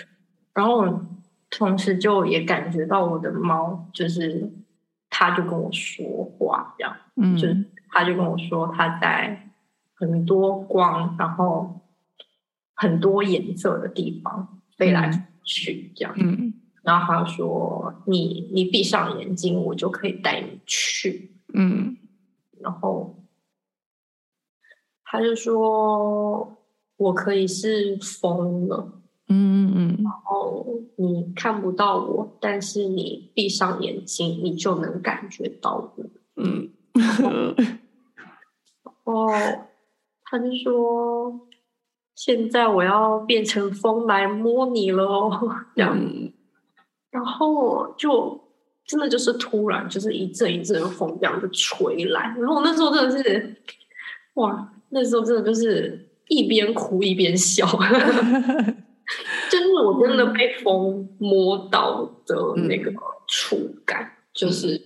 [0.53, 1.01] 然后
[1.49, 4.53] 同时就也感觉到我的猫，就是
[5.09, 9.49] 它就跟我说话，这样，嗯，就是它就跟我说，它在
[9.95, 11.81] 很多光，然后
[12.75, 16.53] 很多颜色的地方飞来飞去，这样，嗯。
[16.83, 21.97] 然后他说：“你你闭上眼睛，我就可以带你去。”嗯，
[22.59, 23.15] 然后
[25.05, 26.57] 他就说
[26.97, 30.65] ：“我可以是风了。”嗯嗯，然后
[30.97, 36.05] 你看不到我，但是你闭上眼睛，你就能感觉到我。
[36.35, 36.69] 嗯，
[39.05, 39.29] 哦，
[40.25, 41.47] 他就说
[42.13, 45.31] ：“现在我要变成风来摸你喽。”
[45.75, 45.97] 这样。
[45.97, 46.33] 嗯
[47.13, 48.41] 然后就
[48.87, 53.55] 真的就是突然，就是一阵一阵的风这样子吹来，然后那时候真的是，
[54.33, 57.65] 哇，那时候真的就是一边哭一边笑，
[59.49, 62.91] 就是我真的被风摸到的那个
[63.27, 64.81] 触感，嗯、就是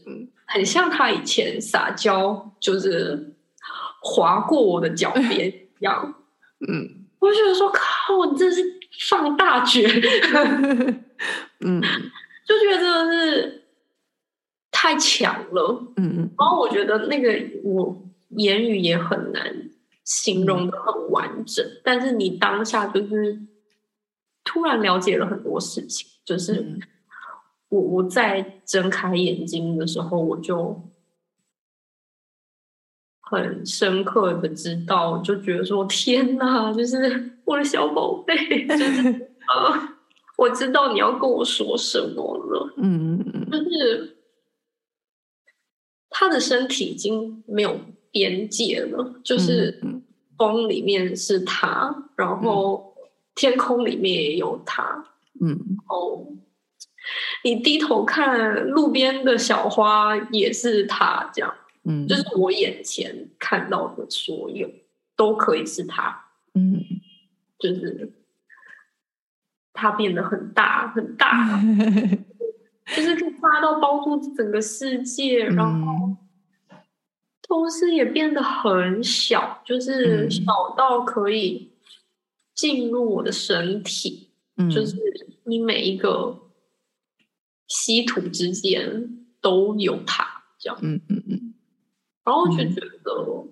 [0.46, 3.36] 很像他以前撒娇，就是
[4.02, 6.14] 划过我的脚 边一样。
[6.68, 8.62] 嗯，我就觉得说，靠，你真是
[9.10, 9.88] 放大绝。
[11.62, 11.82] 嗯，
[12.48, 13.64] 就觉得真的是
[14.72, 17.30] 太强了，嗯嗯，然后我觉得那个
[17.64, 19.70] 我言语也很难
[20.06, 23.38] 形容的很完整，嗯、但是你当下就是
[24.46, 26.80] 突然了解了很多事情，就是
[27.68, 30.90] 我我在睁开眼睛的时候，我就
[33.20, 38.36] 很深刻的知道，就觉得说天哪，就是我的小宝贝，
[38.68, 39.97] 就是啊。
[40.38, 44.18] 我知道你要跟我说什么了，嗯嗯嗯，就是
[46.10, 47.80] 他的身体已经没有
[48.12, 49.82] 边界了，就是
[50.38, 52.96] 风里面是他，然后
[53.36, 55.06] 天空里面也有他，
[55.42, 55.60] 嗯，
[55.90, 56.28] 哦，
[57.44, 61.54] 你低头看路边的小花，也是他这样。
[61.84, 64.70] 嗯，就是我眼前看到的所有
[65.16, 66.26] 都可以是他。
[66.54, 66.84] 嗯，
[67.58, 68.12] 就是
[69.78, 71.62] 他变得很大很大，
[72.96, 76.16] 就是可以大到包住整个世界，然后
[77.44, 80.44] 同时也变得很小，就是小
[80.76, 81.72] 到可以
[82.56, 84.32] 进入我的身体。
[84.58, 84.98] 嗯，就是
[85.44, 86.40] 你每一个
[87.68, 90.26] 稀土之间都有它
[90.58, 90.80] 这样。
[90.82, 91.54] 嗯嗯嗯。
[92.26, 93.48] 然后就觉得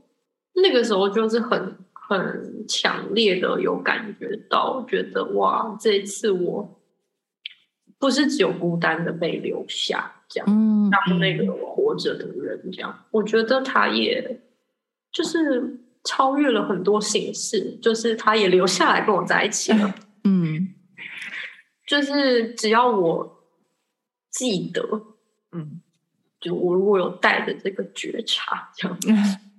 [0.55, 1.77] 那个时候就是很
[2.07, 6.81] 很强烈的有感觉到，觉得哇，这一次我
[7.97, 13.05] 不是只有孤单的被留下这样，当那个活着的人这样。
[13.11, 14.41] 我觉得他也
[15.11, 19.95] 就是超越了很多形式，就是他也留下来跟我在一起了。
[20.23, 20.73] 嗯，
[21.87, 23.43] 就是只要我
[24.29, 24.81] 记得，
[25.51, 25.81] 嗯。
[26.37, 28.99] 就我如果有带着这个觉察，这样，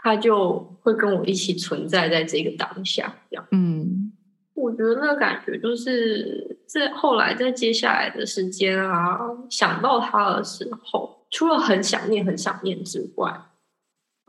[0.00, 3.46] 他就会跟我一起存在在这个当下，这样。
[3.52, 4.12] 嗯，
[4.54, 9.18] 我觉得那感觉就是在后来在接下来的时间啊，
[9.50, 13.42] 想到他的时候，除了很想念、很想念之外，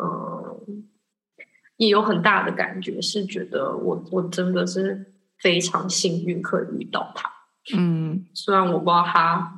[0.04, 0.84] 嗯，
[1.78, 7.32] 也有很大的感觉是觉得我我真的是非常幸运可以遇到他。
[7.78, 9.56] 嗯，虽然我不知道他。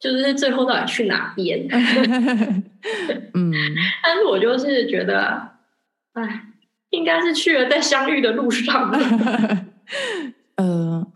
[0.00, 1.68] 就是最后到底去哪边？
[3.34, 3.52] 嗯，
[4.02, 5.50] 但是我就是觉得，
[6.12, 6.42] 哎，
[6.90, 8.90] 应该是去了在相遇的路上。
[10.56, 11.06] 呃，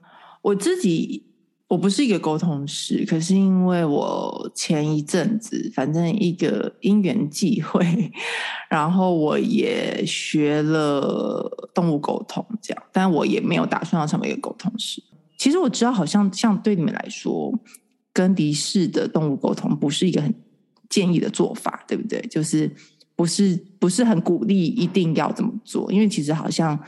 [0.42, 1.26] 我自己
[1.68, 8.12] 我不是一个沟通师，可是因为我前一阵子反正一个因缘际会，
[8.70, 15.02] 然后我也学了动物沟通，这样，但我也没有打算要成为一个沟通师。
[15.36, 17.52] 其实我知道，好像像对你们来说。
[18.16, 20.32] 跟离世的动物沟通不是一个很
[20.94, 22.20] 建议的做法，对不对？
[22.30, 22.70] 就是
[23.16, 26.78] 不是不是很鼓励一定要这么做，因为其实好像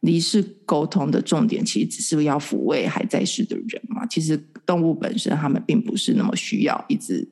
[0.00, 4.04] 离世沟通的重点其实只是要抚慰还在世的人嘛。
[4.06, 4.36] 其实
[4.66, 7.28] 动物本身他们并不是那么需要一直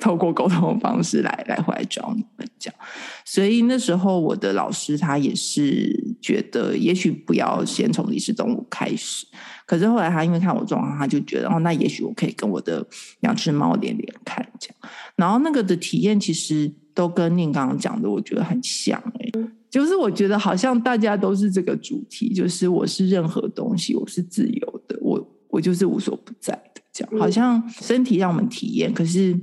[0.00, 2.78] 透过沟通的方式来来回来找你们这样。
[3.24, 9.26] 所以那时候我的老师他也是觉得，也许不要先从离世动物开始。
[9.66, 12.86] 可是后来他因为看我状况，他就觉得哦，那也许我可以跟我的
[13.20, 14.76] 两只猫连连看这样。
[15.16, 27.18] 然后那个的体验其实都跟您刚刚讲的，我觉得很像哎、欸，就是我觉得好像大家都是这个主题，就是我是任何东西，我是自由的，我我就是无所不在的这样。
[27.18, 29.36] 好像身体让我们体验，可是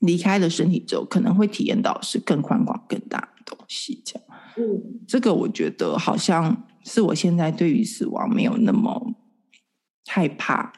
[0.00, 4.24] 离开了身体之后，可能会体验到是更宽广、更大的东西这样。
[4.56, 9.14] 嗯，这个我觉得好像是我现在对于死亡没有那么。
[10.08, 10.72] 害怕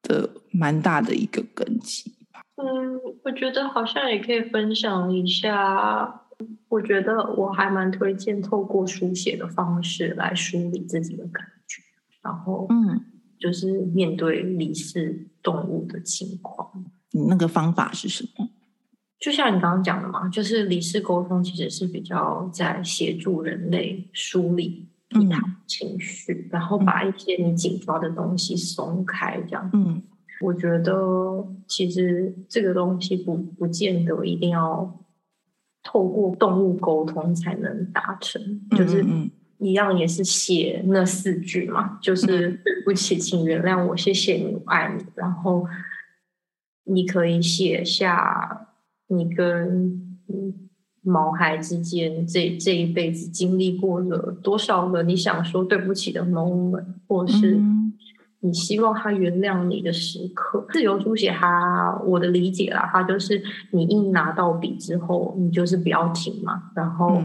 [0.00, 2.40] 的蛮大的一个根基吧。
[2.56, 6.22] 嗯，我觉得好像也可以分享一下。
[6.68, 11.82] 我觉得我还蛮推荐透过书写的方式来梳理自己的感觉，
[12.22, 13.04] 然后嗯，
[13.38, 16.86] 就是面对离世动物的情况。
[17.10, 18.48] 你那个方法是什么？
[19.22, 24.88] 就像你刚刚讲的嘛，就是理事沟通其实是比较在协助人类梳理。
[25.14, 29.68] 一套情绪，嗯，然后把一些你紧抓的东西松开，这样。
[29.74, 30.02] 嗯，
[30.40, 35.04] 我觉得其实这个东西不不见得一定要
[35.82, 39.04] 透过动物沟通才能达成，嗯，就是
[39.58, 42.26] 一样也是写那四句嘛，就是
[42.64, 45.04] 对不起，请原谅我，谢谢你，我爱你。
[45.14, 45.66] 然后
[46.84, 48.68] 你可以写下
[49.14, 50.68] 你跟嗯。
[51.04, 57.60] 毛孩之间，这这一辈子经历过了多少个你想说对不起的 moment，或是
[58.38, 60.64] 你希望他原谅你的时刻。
[60.72, 63.42] 自由书写它，我的理解啦，它就是
[63.72, 66.70] 你一拿到笔之后，你就是不要停嘛。
[66.76, 67.20] 然后，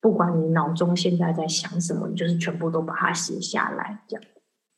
[0.00, 4.24] 不管你脑中现在在想什么，你就是全部都把它写下来，这样。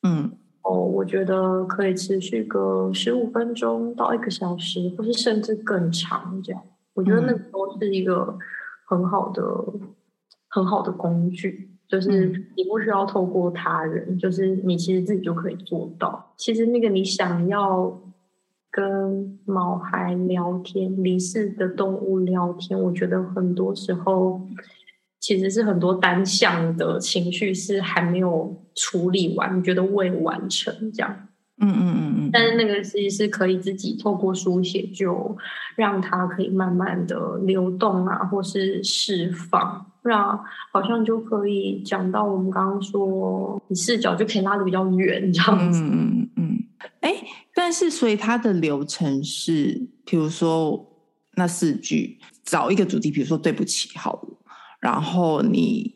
[0.03, 0.33] 嗯，
[0.63, 6.63] 哦，我觉得可以持续个十五分钟到一个小时，或是甚至更长这样。
[6.95, 8.39] 我觉得那都是一个
[8.87, 9.81] 很好的、嗯、
[10.49, 16.33] 很好的工具，就是你不需要透过他人，嗯、就是你其实自己就可以做到。
[16.37, 18.01] 其实那个你想要
[18.71, 24.41] 跟毛孩聊天、离世的动物聊天，我觉得很多时候
[25.23, 31.29] 其实是很多单向的情绪是还没有处理完，你觉得未完成这样。
[31.61, 35.37] 嗯嗯嗯嗯，但是那个其实是可以自己透过书写，就
[35.77, 40.43] 让它可以慢慢的流动啊，或是释放，让
[40.73, 45.81] 好像就可以讲到我们刚刚说，你视角就可以拉的比较远这样子。
[45.85, 46.59] 嗯嗯嗯，
[47.01, 47.15] 哎，
[47.55, 50.85] 但是所以它的流程是，比如说
[51.37, 54.32] 那四句，找一个主题，比如说对不起，好了，
[54.83, 55.95] 然后你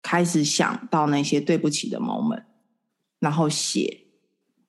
[0.00, 2.44] 开始想到那些对不起的 moment，
[3.18, 4.04] 然后写，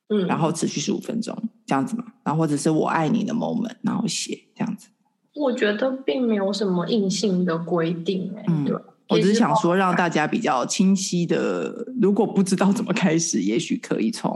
[0.10, 4.90] 嗯，然后持续十五分钟，这样子嘛，然后或者是我爱你的 moment，然后写这样子。
[5.36, 8.76] 我觉得并没有什么硬性的规定，哎，嗯，对。
[9.08, 14.32] 我只是想说，让大家比较清晰的，如果不知道怎么开始，也许可以从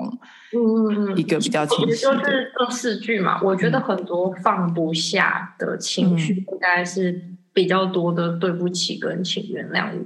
[0.53, 3.41] 嗯一个比较清晰的，就是这四句嘛。
[3.41, 10.05] 我觉得很多放不下的情绪，应该是比较多的对不起跟请原谅我。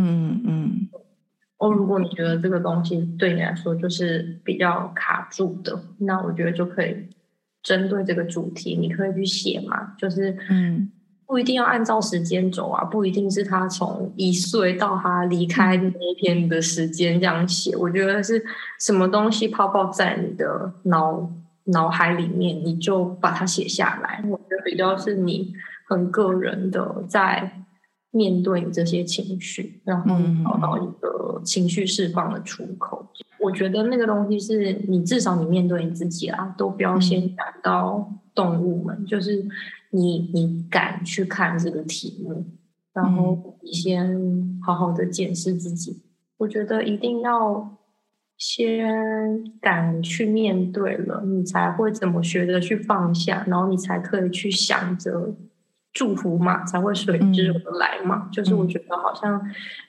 [0.00, 0.88] 嗯嗯。
[1.58, 6.96] 哦，如果你觉得这个东西对你来说就是比较卡住的，那我觉得就可以
[7.62, 10.90] 针对这个主题，你可以去写嘛，就是嗯。
[11.26, 17.74] 不一定要按照时间轴啊，不一定是他从一岁到他离开的那一天的时间这样写。
[17.74, 18.44] 我觉得是
[18.78, 21.32] 什么东西泡泡在你的脑
[21.64, 24.22] 脑海里面，你就把它写下来。
[24.28, 25.54] 我觉得比较是你
[25.88, 27.64] 很个人的在
[28.10, 33.08] 面对你这些情绪，然后找到一个情绪释放的出口。
[33.40, 39.46] 我觉得那个东西是你至少你面对你自己啊，都不要先想到动物们，就是。
[39.96, 42.44] 你你敢去看这个题目，
[42.92, 45.92] 然后你先好好的检视自己。
[45.92, 46.02] 嗯、
[46.38, 47.78] 我觉得一定要
[48.36, 55.36] 先敢去面对了，你才会怎么学着去放下，然后你才可以去想着
[55.94, 58.26] 祝福嘛，才会随之而来嘛。
[58.26, 59.40] 嗯、就是我觉得好像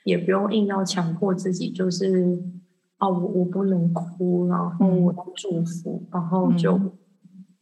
[0.05, 2.39] 也不用硬要强迫自己，就是
[2.97, 6.79] 啊，我我不能哭，然后我要祝福，嗯、然后就。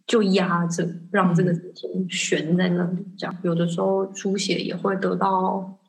[0.06, 3.06] 就压着，让这个事情悬在那里。
[3.18, 5.80] 这样，有的时候出血也会得到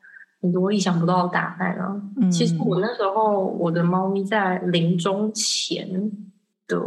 [0.41, 2.01] 很多意想不到的答案啊。
[2.15, 6.09] 嗯、其实我那时候，我的猫咪在临终前
[6.65, 6.77] 的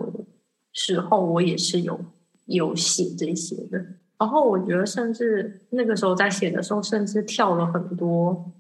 [0.72, 2.00] 时候，我也是有
[2.46, 3.78] 有写这些的。
[4.18, 8.52] 然后我觉得，甚至那个时候在写的时候，甚至跳了很多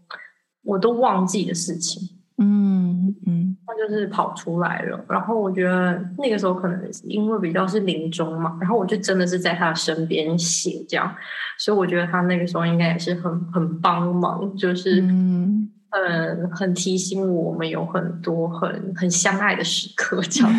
[0.62, 2.16] 我都忘记的事情。
[2.40, 11.12] 嗯嗯，他就是跑出来了，然后我觉得那个时候可能因为比较是临终嘛，然后我就真的是在他身边写这样，
[11.58, 20.52] 所以我觉得他那个时候应该也是很很帮忙，就是嗯很很提醒我们有很多很很相爱的时刻这样。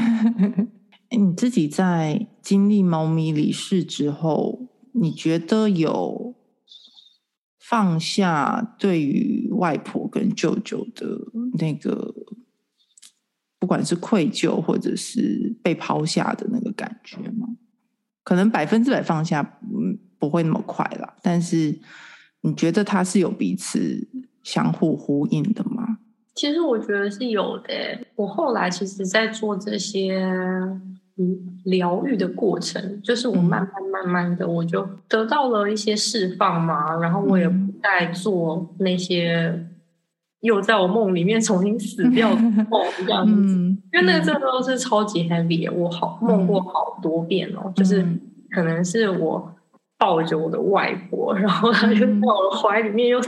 [1.18, 4.60] 你自己在经历猫咪离世之后，
[4.94, 6.36] 你觉得有
[7.60, 11.06] 放下对于外婆跟舅舅的
[11.58, 12.14] 那个，
[13.60, 17.48] 不管是愧疚或者是被抛下的那个感觉吗？
[18.24, 21.16] 可能百分之百放下，嗯，不会那么快啦。
[21.22, 21.80] 但是
[22.42, 24.08] 你觉得他是有彼此
[24.44, 26.00] 相互呼应的吗？
[26.36, 28.06] 其实我觉得是有的。
[28.16, 30.26] 我后来其实，在做这些。
[31.66, 36.96] 疗愈的过程，就是我慢慢慢慢的，我就得到了一些释放嘛。
[36.98, 39.68] 然后我也不再做那些
[40.42, 45.72] 又在我梦里面重新死掉的梦 这样子，因为那个真的都是超级 heavy。
[45.72, 48.06] 我好梦过好多遍哦，就是
[48.52, 49.54] 可能是我
[49.98, 53.20] 抱着我的外婆，然后她就在我的怀里面又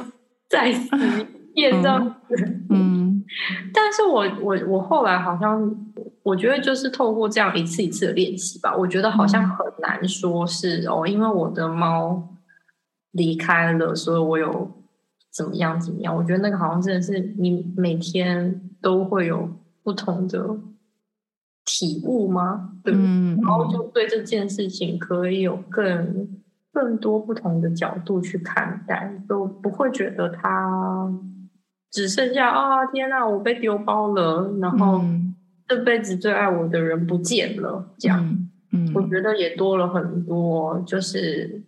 [0.49, 2.61] 再死一遍这样子。
[2.69, 3.23] 嗯，
[3.73, 5.75] 但是我我我后来好像。
[6.23, 12.37] 我觉得就是透过这样一次一次的练习吧，我觉得好像很难说是哦，因为我的猫
[13.11, 14.71] 离开了，所以我有
[15.33, 16.15] 怎么样怎么样。
[16.15, 19.49] 我觉得那个好像真的是你每天都会有
[19.81, 20.57] 不同的
[21.65, 22.73] 体悟吗？
[22.83, 26.39] 对，嗯，然后就对这件事情可以有更
[26.71, 31.11] 更多不同的角度去看待，就不会觉得它
[31.91, 34.99] 只剩下啊，天哪，我被丢包了，然后。
[34.99, 35.30] 嗯
[35.71, 38.19] 这辈子最爱我的人不见了，这样，
[38.73, 40.83] 嗯，嗯，我觉得也多了很多。
[40.85, 41.63] 就是，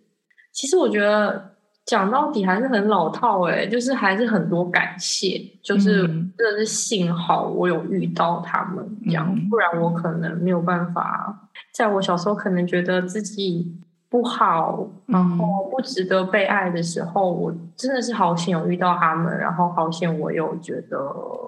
[0.51, 11.49] 其实我觉得讲到底还是很老套，哎，就是还是很多感谢，就是真的是幸好我有遇到他们，这样，嗯，不然我可能没有办法。
[11.73, 13.79] 在我小时候，可能觉得自己。
[14.13, 21.03] 不好，然后不值得被爱的时候，嗯、我真的是好险有遇到他们，然后好险我有觉得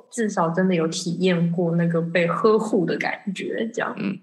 [0.09, 4.17] 至少真的有体验过那个被呵护的感觉，这样，嗯，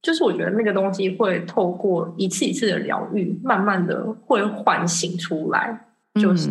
[0.00, 5.84] 就是我觉得那个东西会透过一次一次的疗愈，慢慢的会唤醒出来，
[6.14, 6.48] 就是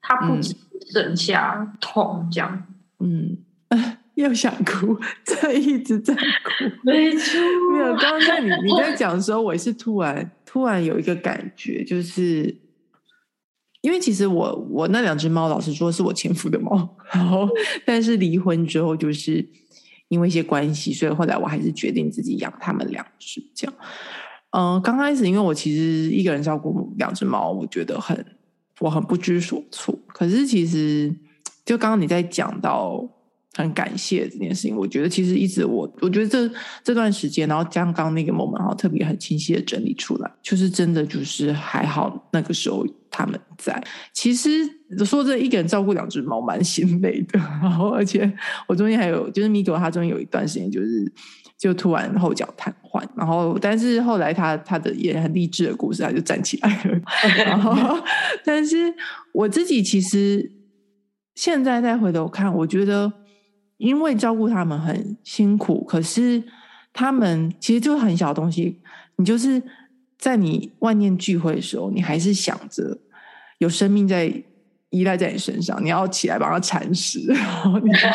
[0.00, 0.56] 它不只
[0.90, 2.62] 剩下痛这样，
[3.00, 3.36] 嗯。
[4.14, 6.20] 又想哭，这一直在哭，
[6.82, 7.40] 没错。
[7.72, 12.60] 没有，刚刚在你你在讲的时候，我也是突然突然有一个感觉，就是
[13.82, 17.48] 因为其实我我那两只猫，老实说是我前夫的猫， 然后
[17.86, 19.48] 但是离婚之后，就是
[20.08, 23.40] 因为一些关系，所以后来我还是决定自己养他们两只。
[23.54, 23.74] 这样，
[24.50, 28.26] 嗯、呃，刚开始因为我其实一个人照顾两只猫，我觉得很
[28.80, 29.96] 我很不知所措。
[30.08, 31.14] 可是其实，
[31.64, 33.08] 就刚刚你在讲到
[33.56, 43.82] 很感谢这件事情，我觉得其实一直我我觉得这这段时间，然后将刚那个 moment，哈特别很清晰的整理出来，就是真的就是还好那个时候他们在。
[44.12, 44.48] 其实
[45.04, 48.32] 说这一个人照顾两只猫蛮心累的，然后而且
[48.68, 51.12] 我中间还有就是米狗，他中间有一段时间就是
[51.58, 57.00] 就突然后脚瘫痪，然后但是后来他他的也很励志的故事，他就站起来了。
[57.44, 57.98] 然后
[58.44, 58.94] 但是
[59.34, 60.52] 我自己其实。
[61.36, 63.10] 现在再回头看，我觉得
[63.80, 66.42] 因为照顾他们很辛苦，可是
[66.92, 68.78] 他们其实就是很小的东西。
[69.16, 69.60] 你就是
[70.18, 72.98] 在你万念俱灰的时候，你还是想着
[73.56, 74.30] 有生命在
[74.90, 77.20] 依赖在你身上，你要起来帮他铲屎，
[77.82, 78.12] 你要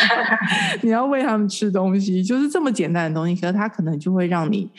[0.84, 3.36] 你要喂他们吃东西，就是这么简单的东西。
[3.42, 4.70] 可是他可能就会让你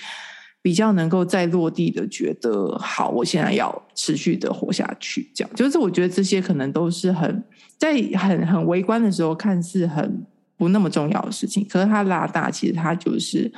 [0.63, 5.31] 比较能够再落地的觉得，好，我现在要持续的活下去。
[5.35, 7.43] 这样就是我觉得这些可能都是很。
[7.79, 10.25] 在很很微观的时候，看似很
[10.57, 13.53] 不那么重要的事情，可是它拉大，其实它就是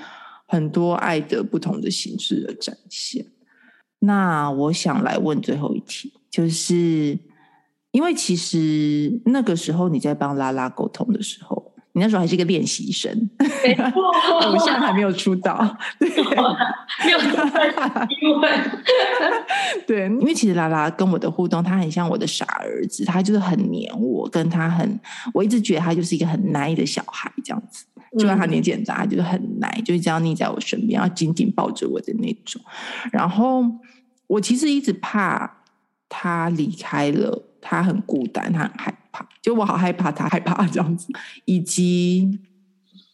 [0.47, 3.27] 很多爱的不同的形式的展现。
[4.01, 7.19] 那我想来问最后一题，就是
[7.93, 11.68] 因为其实那个时候你在帮拉拉沟通的时候。
[11.99, 13.11] 你那时候还是一个练习生，
[14.43, 17.19] 偶像还没有出道，对， 没有
[18.21, 18.49] 因为
[19.85, 24.99] 对，因为其实拉拉跟我的互动，他很像我的傻儿子，他就是很黏我，跟他很，
[25.35, 27.85] 我一直觉得他就是一个很奶的小孩，这样子，
[28.17, 32.63] 就算他年纪很大，他就是很奶，就是这样腻在我身边，要紧紧抱着我的那种。
[33.11, 33.65] 然后
[34.29, 35.59] 我其实一直怕
[36.09, 38.95] 他离开了，他很孤单，他很害
[39.43, 41.09] 就我好害怕他害怕这样子，
[41.45, 42.39] 以及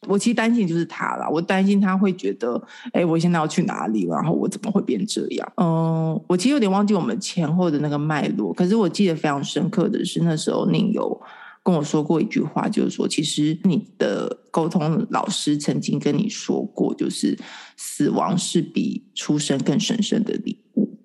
[0.06, 4.06] 我其实担心就是他啦，我担心他会觉得，哎，我现在要去哪里？
[4.06, 5.52] 然后我怎么会变这样？
[5.56, 11.18] 嗯，我其实有点忘记我们前后的那个脉络，可是我记得非常深刻的是，那时候宁有
[11.62, 17.38] 跟我说过一句话，就是说，其实你的沟通老师曾经跟你说过，就是
[17.78, 20.98] 死亡是比出生更神圣的礼物，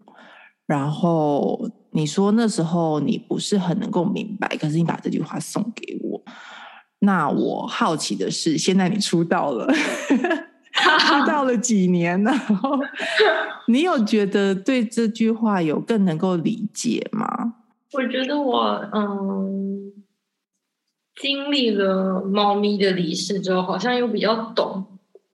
[0.66, 1.70] 然后。
[1.92, 6.22] 你说那时候你不是很能够明白，可是你把这句话送给我。
[7.00, 12.32] 那我好奇的是，现在你出道了， 出道了几年了？
[13.68, 17.56] 你有觉得对这句话有更能够理解吗？
[17.94, 19.94] 我觉得我嗯，
[21.22, 24.86] 经历了猫咪的离世之后，好像又比较懂，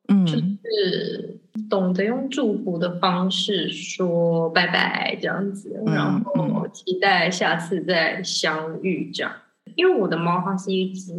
[0.08, 1.35] 嗯，就是。
[1.70, 9.32] 懂得用祝福的方式说拜拜，这样子，然后期待下次再相遇，这样。
[9.76, 11.12] 因为我的猫它是一只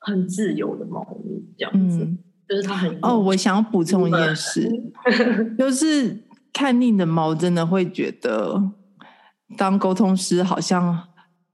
[0.00, 2.18] 很自由的猫咪，这样子，嗯、
[2.48, 3.18] 就是它很哦。
[3.18, 4.70] 我想要补充一件事，
[5.58, 8.60] 就是看腻的猫真的会觉得，
[9.56, 11.08] 当沟通师好像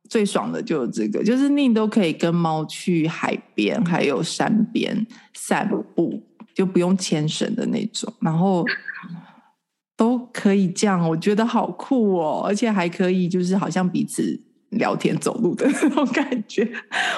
[0.08, 6.22] 最爽的就是这个，就是你都可以跟猫去海边还有山边散步。
[6.54, 8.64] 就不用牵绳的那种，然后
[9.96, 12.42] 都可以这样，我觉得好酷哦！
[12.46, 14.40] 而且还可以，就是好像彼此
[14.70, 16.70] 聊天、走路的 那种感觉，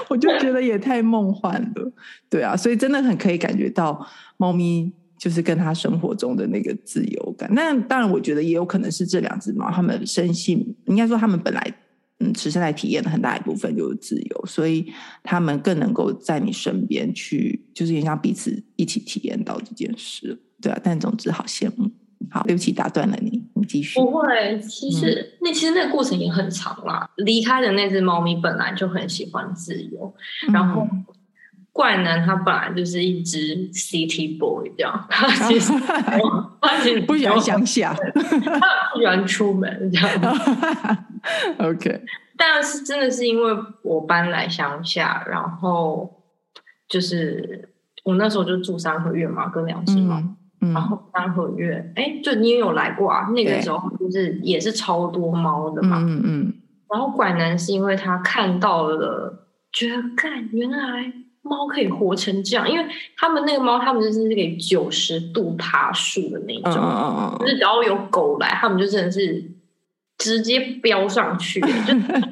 [0.09, 1.93] 我就觉得也太梦幻了。
[2.30, 4.07] 对啊，所以真的很可以感觉到
[4.39, 7.49] 猫咪就是跟他生活中的那个自由感。
[7.55, 11.74] 那当然，我觉得也有可能是这两只猫，它们生性应该说，它们本来。
[12.19, 14.91] 嗯，此生来体验的很大一部分就是自由，所以
[15.23, 20.81] 他们更能够在你身边去，就是也像彼此一起体验到这件事，对啊。
[20.83, 21.91] 但总之好羡慕，
[22.31, 24.01] 好，对不起打断了你，你继续。
[24.01, 27.07] 不会，其实、嗯、那其实那个过程也很长啦。
[27.17, 30.14] 离开的那只猫咪本来就很喜欢自由，
[30.49, 30.89] 嗯、然后
[31.71, 35.71] 怪男他本来就是一只 city boy 这样，他其实
[36.62, 40.09] 他其实不喜欢乡下，他不喜欢出门这样。
[41.59, 42.03] OK，
[42.37, 43.53] 但是真的是因为
[43.83, 46.22] 我搬来乡下，然后
[46.89, 47.68] 就是
[48.05, 50.22] 我那时候就住三合院嘛，跟两只猫，
[50.61, 53.29] 然后三合院，哎，就你也有来过啊？
[53.35, 56.55] 那个时候就是也是超多猫的嘛，嗯嗯。
[56.89, 61.12] 然后拐男是因为他看到了，觉得看原来
[61.43, 69.56] 猫可以活成这样，因为他们那个猫，他们就是那个九十度爬树的那种，嗯嗯嗯、就是只要有狗来，他们就真的是。
[70.19, 71.67] 直接飙上去， 就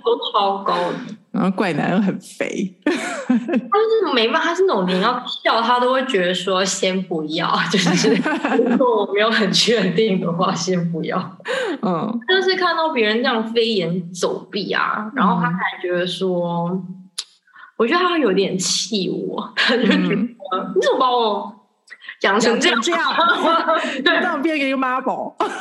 [0.05, 0.95] 都超高的。
[1.31, 2.95] 然后怪男又很肥， 他
[3.35, 8.15] 就是没办法，他是那种连要笑他都会觉得说先不要，就是
[8.65, 11.19] 如果我没有很确定的话，先不要。
[11.83, 16.87] 嗯，就是看到别人这样飞檐走壁啊，然后他还觉得说，嗯、
[17.77, 20.37] 我觉得他有点气我，他就觉得你
[20.81, 21.53] 怎么把我
[22.25, 22.81] 讲成这样？
[22.81, 23.01] 这样，
[24.05, 25.37] 对，让我变成一个妈宝。
[25.39, 25.53] 对，他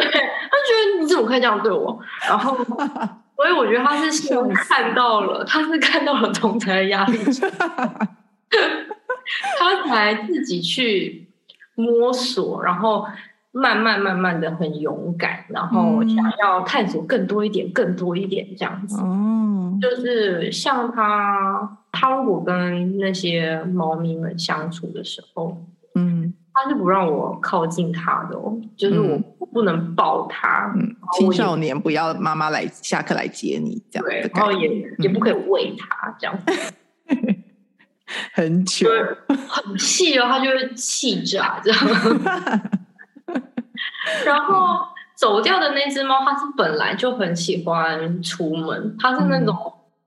[0.00, 1.98] 觉得你怎么可以这样对我？
[2.28, 2.56] 然后，
[3.36, 7.18] 所以我觉得他是先看到了，他是看到了同侪的压力，
[9.58, 11.28] 他才自己去
[11.74, 13.06] 摸索，然后。
[13.54, 18.98] 慢慢慢慢的很勇敢，然后想要探索更多一点，嗯、更多一点这样子。
[19.04, 25.62] 嗯，就是像他，他如果跟那些猫咪们相处的时候，
[25.94, 30.72] 嗯，他是不让我靠近他的哦，就是我不能抱他。
[30.76, 34.04] 嗯，青少年不要妈妈来下课来接你这样。
[34.04, 36.44] 对，然后也、嗯、也不可以喂他这样子。
[38.34, 38.90] 很久，
[39.48, 41.80] 很气哦，他就是气炸这样。
[44.26, 44.86] 然后
[45.16, 49.54] 走掉的那只猫，它是本来就很喜欢出门，它是那种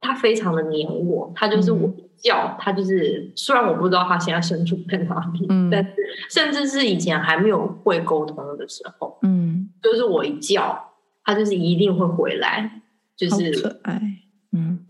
[0.01, 5.93] 它非常的黏我，它就是我一叫他就是，虽然我不知道他现在身处在哪里，嗯，但是
[6.29, 10.93] 甚至是以前还没有会沟通的时候，嗯，就是我一叫
[11.23, 12.81] 他就是一定会回来，
[13.15, 14.01] 就是可爱。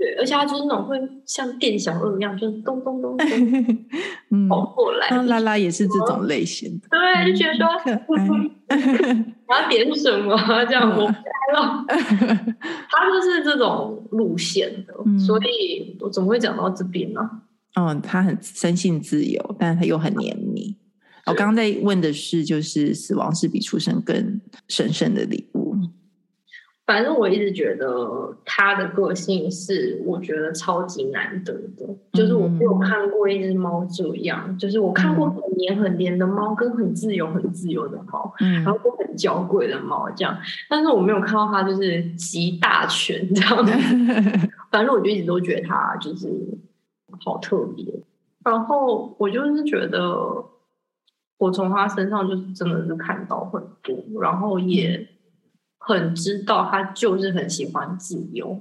[0.05, 3.27] 嗯，对，而且它就是那种会像店小二一样，就是咚咚咚咚
[4.49, 5.09] 跑过来。
[5.23, 7.65] 拉拉也是这种类型的，对，就觉得说
[9.47, 11.13] 我要点什么这样，我来
[11.55, 11.85] 了。
[11.87, 17.21] 他就是这种路线的，所以我怎么会讲到这边呢？
[17.75, 20.77] 嗯，他很生性自由，但他又很黏你。
[21.25, 25.75] 我刚刚在问的是，就是死亡是比出生更神圣的礼物。
[26.85, 31.83] 反正我一直觉得他的个性是我觉得超级难得的，
[32.13, 40.37] 就是我没有看过一只猫这样，就是我看过很黏很黏的猫，跟很自由很自由的猫，然后很娇贵的猫这样，
[40.69, 43.65] 但是我没有看到它就是集大全这样。
[44.69, 46.27] 反正我就一直都觉得它就是
[47.23, 47.83] 好特别，
[48.43, 50.45] 然后我就是觉得
[51.39, 55.07] 我从它身上就是真的是看到很多，然后也。
[55.87, 58.59] 很知道他就是很喜欢自由。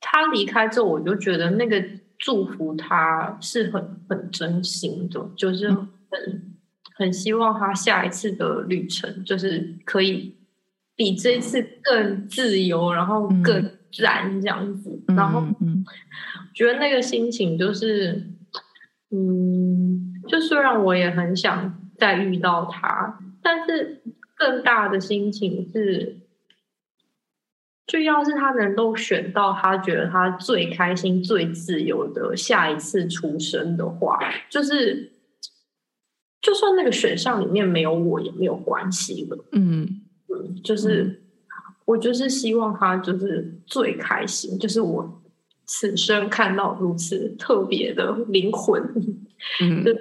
[0.00, 1.84] 他离开之后，我就觉得那个
[2.18, 6.56] 祝福他是很很真心的，就是很
[6.94, 10.36] 很希望他下一次的旅程就是可以
[10.94, 15.02] 比这一次更自由，然后更燃这样子。
[15.08, 15.42] 然后
[16.54, 18.22] 觉得那个心情就是，
[19.10, 24.00] 嗯，就虽然我也很想再遇到他，但是
[24.36, 26.20] 更大的心情是。
[27.86, 34.18] 就要是他能够选到他觉得他最开心、最自由的下一次出生的话，
[34.50, 35.12] 就是
[36.40, 39.44] 就算那个选项里面没有我也没有关系了。
[39.52, 41.18] 嗯嗯，就是、嗯、
[41.84, 45.22] 我就是希望他就是最开心，就是我
[45.64, 48.82] 此生看到如此特别的灵魂，
[49.60, 49.92] 嗯，就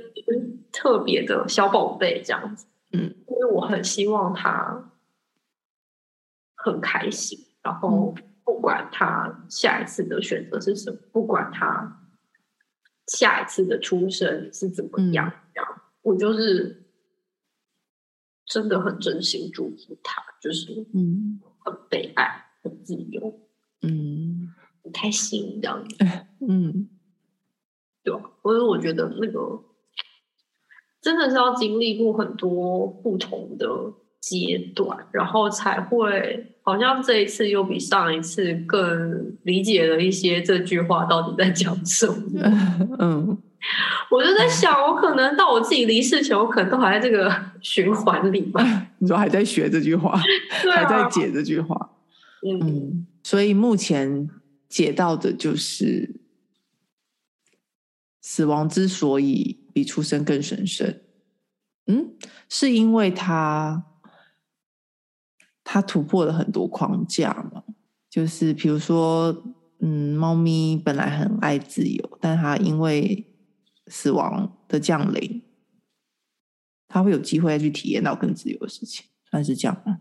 [0.72, 2.66] 特别的小宝贝这样子。
[2.94, 4.92] 嗯，因为我很希望他
[6.56, 7.38] 很开心。
[7.66, 8.13] 然后
[8.43, 12.07] 不管他下一次的选择是什么，不管他
[13.07, 16.86] 下一次的出生是怎么样，这样我就是
[18.45, 23.39] 真的很真心祝福他，就是嗯，很被爱，很自由，
[23.82, 24.53] 嗯，
[24.84, 25.97] 很开心这样子，
[26.47, 26.88] 嗯，
[28.03, 28.30] 对吧？
[28.43, 29.63] 所以我觉得那个
[31.01, 33.68] 真的是要经历过很多不同的
[34.26, 36.51] 阶段，然后才会。
[36.67, 42.15] 好像这一次又比上一次更理解了一些这句话到底在讲什么。
[42.97, 43.38] 嗯，
[44.09, 48.63] 我就在想，我可能到我自己离世前，我可能都还在这个 循环里吧。
[48.97, 50.19] 你说还在学这句话，
[50.73, 51.91] 还在解这句话。
[52.41, 54.28] 嗯，嗯，所以目前
[54.67, 56.19] 解到的就是，
[58.23, 60.95] 死亡之所以比出生更神圣，
[61.86, 62.15] 嗯，
[62.49, 63.84] 是因为他。
[65.68, 67.63] 他突破了很多框架嘛，
[68.07, 69.36] 就是比如说，
[69.80, 73.26] 嗯，猫咪本来很爱自由，但它因为
[73.88, 75.41] 死亡的降临，
[76.88, 79.97] 它会有机会去体验到更自由的事情，算是这样吗？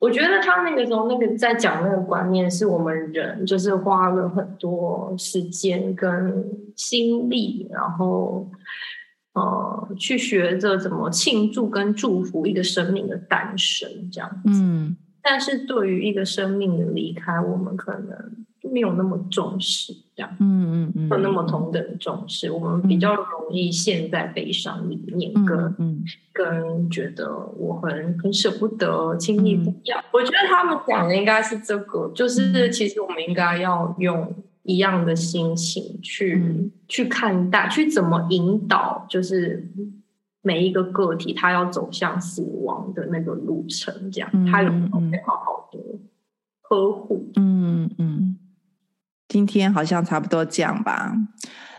[0.00, 8.50] 我觉得他那个时候那个在讲那个观念，是我们人就是花了很多时间跟心力，然后。
[9.34, 14.50] 呃，去学着怎么庆祝跟祝福一个生命的诞生，这样子。
[14.52, 20.36] 嗯，但是对于一个生命的离开，我们可能没有那么重视，这样。
[20.38, 29.96] 嗯嗯嗯，没有那么同等的重视，我们比较容易陷在悲伤里面，跟嗯，跟觉得我很很舍不得，轻易不要。
[30.12, 34.34] 我觉得他们讲的应该是这个，就是其实我们应该要用
[34.64, 39.70] 一样的心情去、嗯、去看待，去怎么引导，就是
[40.40, 45.78] 每一个个体他要走向死亡的那个路程，这样、嗯、他有没有被好好的
[46.62, 47.30] 呵护？
[47.36, 48.36] 嗯嗯，
[49.28, 51.12] 今天好像差不多这样吧。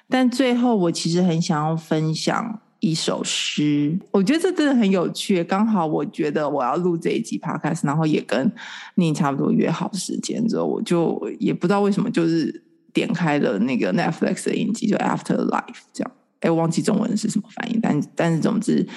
[0.09, 5.41] 但最后，我其实很想要分享一首诗，我觉得这真的很有趣。
[5.43, 8.51] 刚好我觉得我要录这一集 podcast，然后也跟
[8.95, 12.63] 你差不多约好时间之后，我就也不知道为什么，就是
[12.93, 16.11] 点开了那个 Netflix 的影集，就 Afterlife 这样。
[16.41, 18.87] 哎，忘记中文是什么翻译，但但是总之。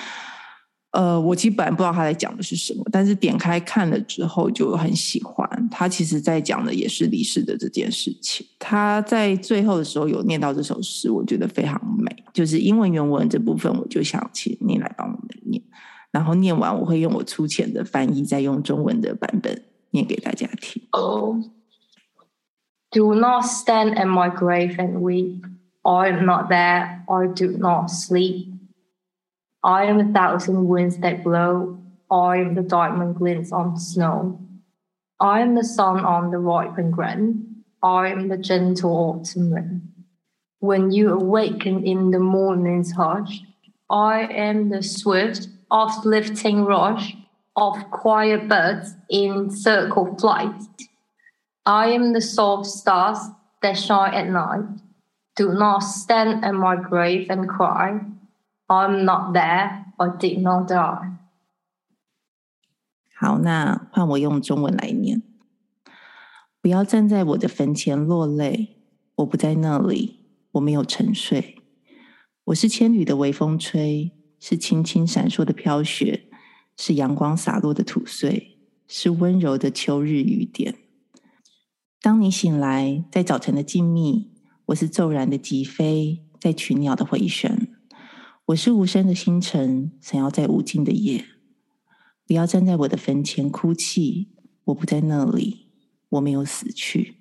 [0.92, 5.68] 呃，我其实本来不知道他在讲的是什么，但是点开看了之后就很喜欢。
[5.70, 8.47] 他其实在讲的也是离世的这件事情。
[8.59, 12.24] 他在最后的时候有念到这首诗，我觉得非常美。
[12.32, 15.62] 就是英文原文这部分，我就想请你来帮我们念。
[16.11, 20.82] 然后念完，我会用我粗浅的翻译，再用中文的版本念给大家听。
[20.92, 21.36] Oh,
[22.93, 25.45] do not stand at my grave and weep.
[25.84, 27.05] I am not there.
[27.09, 28.53] I do not sleep.
[29.62, 31.78] I am a thousand winds that blow.
[32.11, 34.41] I am the diamond glints on snow.
[35.20, 37.64] I am the sun on the ripened grain.
[37.82, 39.93] I am the gentle autumn rain.
[40.61, 43.43] When you awaken in the morning's hush,
[43.91, 47.16] I am the swift, uplifting rush
[47.57, 50.55] of quiet birds in circle flight.
[51.65, 53.19] I am the soft stars
[53.61, 54.65] that shine at night.
[55.36, 58.01] Do not stand at my grave and cry.
[58.67, 61.17] I'm not there, or did not die.
[63.15, 65.22] 好，那换我用中文来念。
[66.61, 68.78] 不要站在我的坟前落泪，
[69.15, 70.22] 我不在那里，
[70.53, 71.61] 我没有沉睡。
[72.45, 76.30] 我是千缕的微风吹，是轻轻闪烁的飘雪，
[76.76, 78.57] 是阳光洒落的土碎，
[78.88, 80.76] 是温柔的秋日雨点。
[82.07, 84.28] 当你醒来，在早晨的静谧，
[84.66, 87.76] 我是骤然的疾飞，在群鸟的回旋。
[88.44, 91.24] 我是无声的星辰，闪耀在无尽的夜。
[92.24, 94.28] 不要站在我的坟前哭泣，
[94.66, 95.66] 我不在那里，
[96.11, 97.16] 我没有死去。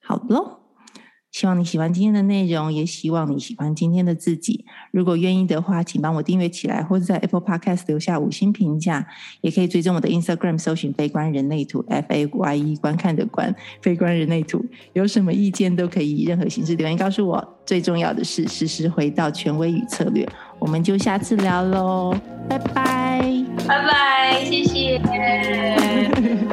[0.00, 0.65] 好喽。
[1.36, 4.64] 希望你喜欢今天的内容，也希望你喜欢今天的自己。
[4.90, 9.06] 如果愿意的话，请帮我订阅起来，或者在 Apple Podcast 留下五星评价。
[9.42, 14.64] 也可以追踪我的 Instagram，搜寻“非观人类图 ”，F A Y E 观看的观，非观人类图。
[14.94, 17.46] 有什么意见都可以以任何形式留言告诉我。
[17.66, 20.26] 最重要的是，时时回到权威与策略。
[20.58, 22.14] 我们就下次聊喽，
[22.48, 24.42] 拜拜，拜拜。